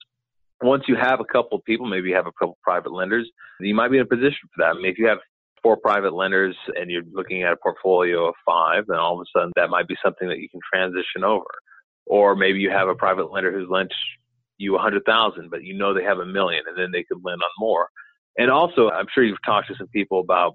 Once 0.62 0.84
you 0.86 0.94
have 0.94 1.20
a 1.20 1.24
couple 1.24 1.56
of 1.56 1.64
people, 1.64 1.86
maybe 1.86 2.10
you 2.10 2.14
have 2.14 2.26
a 2.26 2.32
couple 2.32 2.52
of 2.52 2.62
private 2.62 2.92
lenders, 2.92 3.28
you 3.60 3.74
might 3.74 3.90
be 3.90 3.96
in 3.96 4.02
a 4.02 4.06
position 4.06 4.46
for 4.54 4.58
that. 4.58 4.70
I 4.70 4.74
mean, 4.74 4.92
if 4.92 4.98
you 4.98 5.06
have 5.06 5.18
four 5.62 5.76
private 5.76 6.14
lenders 6.14 6.56
and 6.76 6.90
you're 6.90 7.02
looking 7.12 7.42
at 7.42 7.52
a 7.52 7.56
portfolio 7.56 8.28
of 8.28 8.34
five, 8.46 8.84
then 8.88 8.98
all 8.98 9.14
of 9.14 9.20
a 9.20 9.38
sudden 9.38 9.52
that 9.56 9.70
might 9.70 9.88
be 9.88 9.96
something 10.02 10.28
that 10.28 10.38
you 10.38 10.48
can 10.48 10.60
transition 10.72 11.24
over. 11.24 11.50
Or 12.06 12.34
maybe 12.34 12.58
you 12.58 12.70
have 12.70 12.88
a 12.88 12.94
private 12.94 13.30
lender 13.30 13.52
who's 13.52 13.68
lent 13.68 13.92
you 14.58 14.76
a 14.76 14.80
hundred 14.80 15.04
thousand, 15.04 15.50
but 15.50 15.64
you 15.64 15.74
know 15.74 15.94
they 15.94 16.04
have 16.04 16.18
a 16.18 16.26
million 16.26 16.62
and 16.68 16.76
then 16.76 16.90
they 16.92 17.04
could 17.04 17.18
lend 17.24 17.42
on 17.42 17.50
more. 17.58 17.88
And 18.36 18.50
also, 18.50 18.90
I'm 18.90 19.06
sure 19.12 19.24
you've 19.24 19.42
talked 19.44 19.68
to 19.68 19.74
some 19.76 19.88
people 19.88 20.20
about 20.20 20.54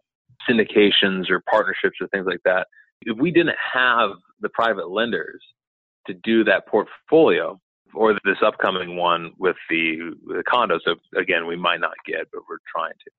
syndications 0.49 1.29
or 1.29 1.41
partnerships 1.49 1.97
or 1.99 2.07
things 2.07 2.25
like 2.25 2.41
that. 2.45 2.67
If 3.01 3.17
we 3.17 3.31
didn't 3.31 3.55
have 3.73 4.11
the 4.41 4.49
private 4.49 4.89
lenders 4.89 5.41
to 6.07 6.13
do 6.13 6.43
that 6.43 6.67
portfolio 6.67 7.59
or 7.93 8.13
this 8.25 8.37
upcoming 8.45 8.95
one 8.95 9.31
with 9.39 9.55
the, 9.69 10.13
the 10.27 10.43
condos, 10.51 10.79
so 10.85 10.95
again, 11.17 11.47
we 11.47 11.55
might 11.55 11.79
not 11.79 11.93
get, 12.05 12.27
but 12.31 12.41
we're 12.49 12.57
trying 12.73 12.93
to 12.93 13.11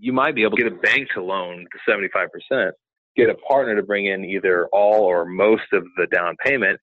you 0.00 0.12
might 0.12 0.34
be 0.34 0.42
able 0.42 0.56
to 0.56 0.62
get 0.62 0.72
a 0.72 0.76
bank 0.76 1.08
to 1.14 1.22
loan 1.22 1.66
to 1.72 1.90
75%, 1.90 2.70
get 3.16 3.28
a 3.28 3.34
partner 3.34 3.76
to 3.76 3.82
bring 3.82 4.06
in 4.06 4.24
either 4.24 4.66
all 4.72 5.04
or 5.04 5.24
most 5.24 5.64
of 5.72 5.84
the 5.96 6.06
down 6.06 6.36
payment, 6.44 6.80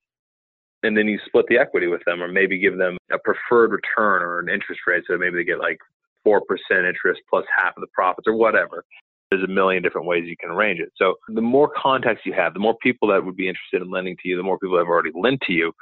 and 0.84 0.96
then 0.96 1.08
you 1.08 1.20
split 1.26 1.46
the 1.50 1.58
equity 1.58 1.88
with 1.88 2.02
them, 2.06 2.22
or 2.22 2.28
maybe 2.28 2.60
give 2.60 2.78
them 2.78 2.98
a 3.12 3.18
preferred 3.18 3.72
return 3.72 4.22
or 4.22 4.40
an 4.40 4.50
interest 4.50 4.82
rate. 4.86 5.04
So 5.08 5.18
maybe 5.18 5.38
they 5.38 5.44
get 5.44 5.60
like 5.60 5.80
4% 6.26 6.40
interest 6.72 7.22
plus 7.30 7.46
half 7.56 7.76
of 7.76 7.82
the 7.82 7.88
profits 7.94 8.28
or 8.28 8.36
whatever. 8.36 8.86
There's 9.32 9.44
a 9.44 9.48
million 9.48 9.84
different 9.84 10.08
ways 10.08 10.24
you 10.26 10.38
can 10.40 10.52
arrange 10.52 10.80
it. 10.80 10.90
So 10.96 11.16
the 11.30 11.42
more 11.42 11.70
contacts 11.76 12.22
you 12.26 12.34
have, 12.34 12.54
the 12.54 12.60
more 12.60 12.78
people 12.82 13.10
that 13.10 13.26
would 13.26 13.36
be 13.36 13.50
interested 13.50 13.82
in 13.82 13.90
lending 13.90 14.16
to 14.22 14.30
you, 14.30 14.38
the 14.38 14.44
more 14.44 14.60
people 14.60 14.78
that 14.78 14.84
have 14.84 14.90
already 14.90 15.12
lent 15.16 15.42
to 15.48 15.54
you, 15.54 15.74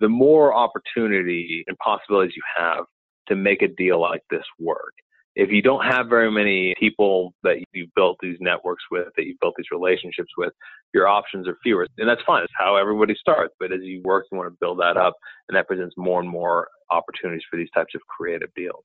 the 0.00 0.08
more 0.08 0.54
opportunity 0.54 1.64
and 1.66 1.76
possibilities 1.78 2.34
you 2.36 2.42
have 2.56 2.84
to 3.28 3.34
make 3.34 3.62
a 3.62 3.68
deal 3.68 4.00
like 4.00 4.22
this 4.30 4.44
work 4.60 4.92
if 5.34 5.50
you 5.50 5.62
don't 5.62 5.84
have 5.84 6.08
very 6.08 6.30
many 6.30 6.74
people 6.78 7.32
that 7.42 7.56
you've 7.72 7.94
built 7.96 8.18
these 8.20 8.36
networks 8.40 8.84
with, 8.90 9.08
that 9.16 9.24
you've 9.24 9.40
built 9.40 9.54
these 9.56 9.70
relationships 9.72 10.30
with, 10.36 10.52
your 10.92 11.08
options 11.08 11.48
are 11.48 11.56
fewer. 11.62 11.86
And 11.96 12.08
that's 12.08 12.20
fine. 12.26 12.42
It's 12.42 12.52
how 12.58 12.76
everybody 12.76 13.14
starts. 13.18 13.54
But 13.58 13.72
as 13.72 13.80
you 13.82 14.02
work, 14.04 14.26
you 14.30 14.38
want 14.38 14.52
to 14.52 14.56
build 14.60 14.78
that 14.80 14.96
up. 14.96 15.14
And 15.48 15.56
that 15.56 15.66
presents 15.66 15.94
more 15.96 16.20
and 16.20 16.28
more 16.28 16.68
opportunities 16.90 17.42
for 17.50 17.56
these 17.56 17.70
types 17.74 17.94
of 17.94 18.02
creative 18.02 18.52
deals. 18.54 18.84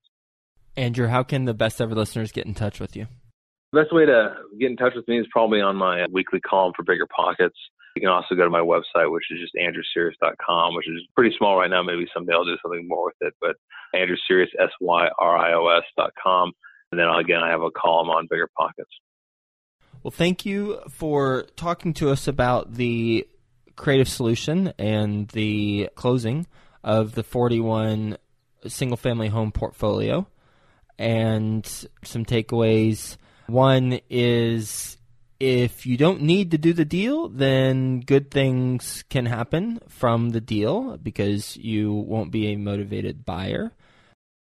Andrew, 0.77 1.07
how 1.07 1.23
can 1.23 1.45
the 1.45 1.53
best 1.53 1.81
ever 1.81 1.95
listeners 1.95 2.31
get 2.31 2.45
in 2.45 2.53
touch 2.53 2.79
with 2.79 2.95
you? 2.95 3.07
The 3.73 3.81
best 3.81 3.93
way 3.93 4.05
to 4.05 4.35
get 4.59 4.69
in 4.71 4.77
touch 4.77 4.93
with 4.95 5.07
me 5.07 5.19
is 5.19 5.27
probably 5.31 5.59
on 5.59 5.75
my 5.75 6.05
weekly 6.11 6.39
column 6.39 6.71
for 6.75 6.83
Bigger 6.83 7.07
Pockets. 7.13 7.57
You 7.97 8.01
can 8.01 8.09
also 8.09 8.35
go 8.35 8.43
to 8.43 8.49
my 8.51 8.61
website, 8.61 9.11
which 9.11 9.23
is 9.31 9.39
just 9.41 9.55
andrewsyrios.com, 9.55 10.75
which 10.75 10.87
is 10.87 11.01
pretty 11.15 11.35
small 11.35 11.57
right 11.57 11.69
now. 11.69 11.81
Maybe 11.81 12.05
someday 12.13 12.33
I'll 12.33 12.45
do 12.45 12.55
something 12.61 12.87
more 12.87 13.05
with 13.05 13.15
it. 13.21 13.33
But 13.41 13.55
Andrew 13.99 14.17
Syrios, 14.29 14.49
S-Y-R-I-O-S 14.59 15.83
dot 15.97 16.11
com. 16.21 16.51
And 16.91 16.99
then 16.99 17.07
again, 17.07 17.41
I 17.41 17.49
have 17.49 17.63
a 17.63 17.71
column 17.71 18.09
on 18.09 18.27
Bigger 18.29 18.49
Pockets. 18.55 18.91
Well, 20.03 20.11
thank 20.11 20.45
you 20.45 20.79
for 20.91 21.47
talking 21.55 21.95
to 21.95 22.11
us 22.11 22.27
about 22.27 22.75
the 22.75 23.27
creative 23.75 24.07
solution 24.07 24.73
and 24.77 25.27
the 25.29 25.89
closing 25.95 26.45
of 26.83 27.15
the 27.15 27.23
41 27.23 28.17
single 28.67 28.97
family 28.97 29.27
home 29.27 29.51
portfolio 29.51 30.27
and 30.99 31.65
some 32.03 32.25
takeaways. 32.25 33.17
One 33.47 34.01
is 34.07 34.96
if 35.39 35.85
you 35.85 35.97
don't 35.97 36.21
need 36.21 36.51
to 36.51 36.57
do 36.57 36.73
the 36.73 36.85
deal, 36.85 37.29
then 37.29 37.99
good 37.99 38.31
things 38.31 39.03
can 39.09 39.25
happen 39.25 39.79
from 39.87 40.29
the 40.29 40.41
deal 40.41 40.97
because 40.97 41.55
you 41.57 41.93
won't 41.93 42.31
be 42.31 42.47
a 42.47 42.57
motivated 42.57 43.25
buyer. 43.25 43.71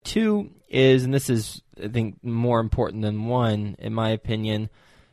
Two 0.04 0.50
is, 0.68 1.04
and 1.04 1.12
this 1.12 1.30
is, 1.30 1.62
I 1.82 1.88
think, 1.88 2.22
more 2.22 2.60
important 2.60 3.02
than 3.02 3.26
one, 3.26 3.74
in 3.78 3.94
my 3.94 4.10
opinion, 4.10 4.70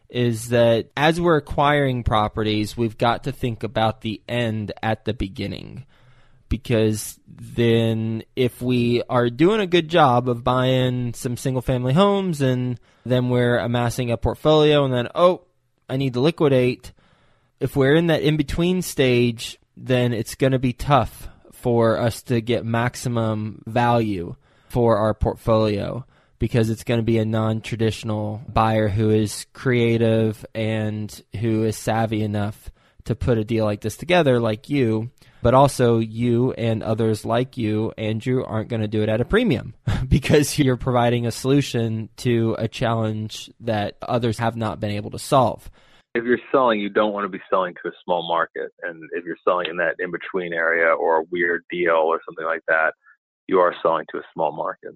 is 0.10 0.50
that 0.50 0.89
as 0.96 1.20
we're 1.20 1.38
acquiring 1.38 2.04
properties, 2.04 2.76
we've 2.76 2.98
got 2.98 3.24
to 3.24 3.32
think 3.32 3.63
about 3.63 4.02
the 4.02 4.22
end 4.28 4.72
at 4.84 5.06
the 5.06 5.13
beginning. 5.13 5.86
Because 6.50 7.17
then, 7.28 8.24
if 8.36 8.62
we 8.62 9.02
are 9.10 9.30
doing 9.30 9.62
a 9.62 9.67
good 9.67 9.88
job 9.88 10.28
of 10.28 10.44
buying 10.44 11.13
some 11.13 11.38
single 11.38 11.62
family 11.62 11.94
homes 11.94 12.41
and 12.41 12.78
then 13.06 13.30
we're 13.30 13.58
amassing 13.58 14.12
a 14.12 14.17
portfolio, 14.17 14.84
and 14.84 14.94
then, 14.94 15.08
oh, 15.15 15.46
I 15.92 15.98
need 15.98 16.14
to 16.14 16.22
liquidate. 16.22 16.94
If 17.60 17.76
we're 17.76 17.96
in 17.96 18.08
that 18.08 18.22
in 18.22 18.38
between 18.38 18.82
stage, 18.82 19.60
then 19.76 20.14
it's 20.14 20.36
going 20.36 20.54
to 20.54 20.60
be 20.60 20.72
tough 20.72 21.28
for 21.52 21.98
us 21.98 22.22
to 22.24 22.40
get 22.40 22.66
maximum 22.66 23.62
value 23.68 24.36
for 24.70 24.98
our 24.98 25.14
portfolio 25.14 26.06
because 26.40 26.70
it's 26.70 26.86
going 26.86 27.00
to 27.00 27.04
be 27.04 27.18
a 27.18 27.26
non 27.26 27.60
traditional 27.60 28.42
buyer 28.48 28.88
who 28.88 29.10
is 29.10 29.46
creative 29.52 30.46
and 30.56 31.22
who 31.42 31.66
is 31.66 31.76
savvy 31.76 32.24
enough 32.24 32.72
to 33.04 33.14
put 33.14 33.38
a 33.38 33.44
deal 33.44 33.66
like 33.66 33.82
this 33.82 33.98
together, 33.98 34.40
like 34.40 34.70
you. 34.70 35.12
But 35.42 35.54
also, 35.54 36.00
you 36.00 36.52
and 36.54 36.84
others 36.84 37.26
like 37.26 37.58
you, 37.58 37.94
Andrew, 37.98 38.44
aren't 38.44 38.70
going 38.70 38.82
to 38.82 38.88
do 38.88 39.02
it 39.02 39.10
at 39.10 39.22
a 39.22 39.26
premium 39.26 39.74
because 40.08 40.60
you're 40.60 40.78
providing 40.78 41.26
a 41.26 41.32
solution 41.32 42.10
to 42.18 42.56
a 42.60 42.68
challenge 42.68 43.50
that 43.62 43.98
others 44.02 44.38
have 44.38 44.56
not 44.56 44.80
been 44.80 44.92
able 44.92 45.12
to 45.12 45.20
solve 45.20 45.70
if 46.14 46.26
you're 46.26 46.40
selling, 46.52 46.80
you 46.80 46.90
don't 46.90 47.14
want 47.14 47.26
to 47.26 47.30
be 47.30 47.44
selling 47.50 47.74
to 47.82 47.90
a 47.90 47.94
small 48.04 48.28
market. 48.28 48.72
And 48.84 49.04
if 49.14 49.24
you're 49.24 49.38
selling 49.46 49.68
in 49.70 49.78
that 49.78 49.96
in 50.00 50.12
between 50.12 50.54
area 50.54 50.94
or 50.94 51.22
a 51.22 51.24
weird 51.32 51.64
deal 51.70 51.94
or 51.94 52.20
something 52.26 52.46
like 52.46 52.64
that, 52.68 52.94
you 53.48 53.60
are 53.60 53.74
selling 53.82 54.06
to 54.12 54.18
a 54.18 54.24
small 54.34 54.52
market. 54.52 54.92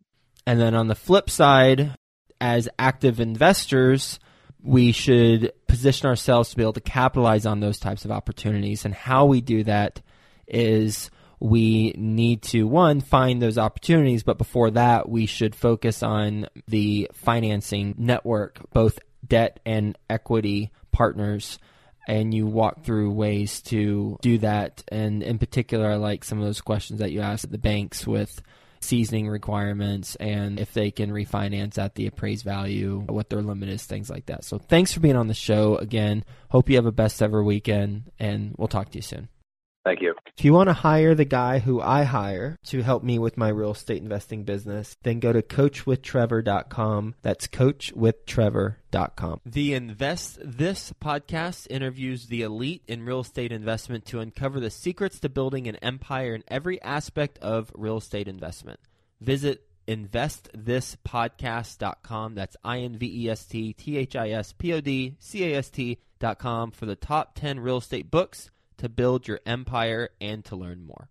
And 0.46 0.60
then 0.60 0.76
on 0.76 0.88
the 0.88 0.96
flip 0.96 1.30
side, 1.30 1.96
as 2.42 2.68
active 2.78 3.20
investors, 3.20 4.20
we 4.62 4.92
should 4.92 5.54
position 5.68 6.08
ourselves 6.08 6.50
to 6.50 6.58
be 6.58 6.64
able 6.64 6.74
to 6.74 6.82
capitalize 6.82 7.46
on 7.46 7.60
those 7.60 7.80
types 7.80 8.04
of 8.04 8.12
opportunities. 8.12 8.84
And 8.84 8.94
how 8.94 9.26
we 9.26 9.42
do 9.42 9.64
that 9.64 10.02
is 10.48 11.10
we 11.40 11.94
need 11.98 12.42
to 12.42 12.64
one 12.64 13.02
find 13.02 13.42
those 13.42 13.58
opportunities 13.58 14.24
but 14.24 14.38
before 14.38 14.72
that 14.72 15.10
we 15.10 15.26
should 15.26 15.54
focus 15.54 16.02
on 16.02 16.48
the 16.68 17.10
financing 17.14 17.94
network 17.98 18.60
both 18.72 19.00
debt 19.28 19.60
and 19.66 19.98
equity 20.10 20.72
partners 20.92 21.60
and 22.08 22.34
you 22.34 22.46
walk 22.46 22.84
through 22.84 23.12
ways 23.12 23.62
to 23.64 24.18
do 24.22 24.38
that. 24.40 24.84
And 24.90 25.24
in 25.24 25.38
particular, 25.40 25.90
I 25.92 25.96
like 25.96 26.24
some 26.24 26.40
of 26.40 26.46
those 26.46 26.62
questions 26.62 27.00
that 27.00 27.12
you 27.12 27.22
asked 27.22 27.50
the 27.50 27.58
banks 27.58 28.06
with 28.06 28.42
seasoning 28.82 29.28
requirements 29.28 30.16
and 30.18 30.60
if 30.60 30.74
they 30.74 30.92
can 30.92 31.10
refinance 31.10 31.80
at 31.80 31.96
the 31.96 32.06
appraised 32.06 32.46
value, 32.46 33.04
what 33.08 33.30
their 33.30 33.42
limit 33.42 33.70
is, 33.70 33.84
things 33.84 34.10
like 34.10 34.28
that. 34.28 34.44
So 34.44 34.60
thanks 34.60 34.94
for 34.94 35.00
being 35.00 35.16
on 35.16 35.28
the 35.28 35.34
show 35.34 35.76
again. 35.78 36.24
Hope 36.50 36.70
you 36.70 36.76
have 36.76 36.86
a 36.86 36.92
best 36.92 37.22
ever 37.22 37.44
weekend, 37.44 38.12
and 38.20 38.54
we'll 38.58 38.68
talk 38.68 38.92
to 38.92 38.98
you 38.98 39.02
soon. 39.02 39.28
Thank 39.86 40.02
you. 40.02 40.16
If 40.36 40.44
you 40.44 40.52
want 40.52 40.68
to 40.70 40.74
hire 40.74 41.14
the 41.14 41.26
guy 41.26 41.60
who 41.60 41.80
I 41.80 42.06
hire 42.06 42.58
to 42.66 42.82
help 42.82 43.04
me 43.04 43.20
with 43.20 43.38
my 43.38 43.50
real 43.50 43.70
estate 43.72 44.02
investing 44.02 44.44
business, 44.44 44.98
then 45.04 45.20
go 45.20 45.32
to 45.32 45.44
coachwithtrevor.com. 45.44 47.14
That's 47.22 47.48
coachwithtrevor.com. 47.48 49.42
The 49.46 49.76
Invest 49.76 50.40
This 50.44 50.92
podcast 51.00 51.68
interviews 51.70 52.26
the 52.26 52.42
elite 52.42 52.82
in 52.88 53.06
real 53.06 53.20
estate 53.20 53.52
investment 53.52 54.08
to 54.08 54.22
uncover 54.22 54.60
the 54.60 54.72
secrets 54.72 55.20
to 55.20 55.30
building 55.30 55.68
an 55.68 55.76
empire 55.78 56.34
in 56.34 56.44
every 56.48 56.82
aspect 56.82 57.38
of 57.40 57.72
real 57.76 57.98
estate 57.98 58.28
investment. 58.28 58.80
Visit 59.22 59.68
investthispodcast.com. 59.88 62.34
That's 62.34 62.58
I 62.64 62.80
N 62.80 62.98
V 62.98 63.26
E 63.26 63.30
S 63.30 63.46
T 63.46 63.74
T 63.74 63.98
H 63.98 64.16
I 64.16 64.32
S 64.32 64.52
P 64.52 64.74
O 64.74 64.82
D 64.82 65.16
C 65.20 65.44
A 65.44 65.58
S 65.58 65.70
T.com 65.70 66.72
for 66.72 66.88
the 66.88 66.96
top 66.96 67.36
10 67.36 67.60
real 67.60 67.78
estate 67.78 68.10
books 68.10 68.50
to 68.78 68.90
build 68.90 69.28
your 69.28 69.40
empire 69.46 70.10
and 70.20 70.44
to 70.46 70.56
learn 70.56 70.86
more. 70.86 71.04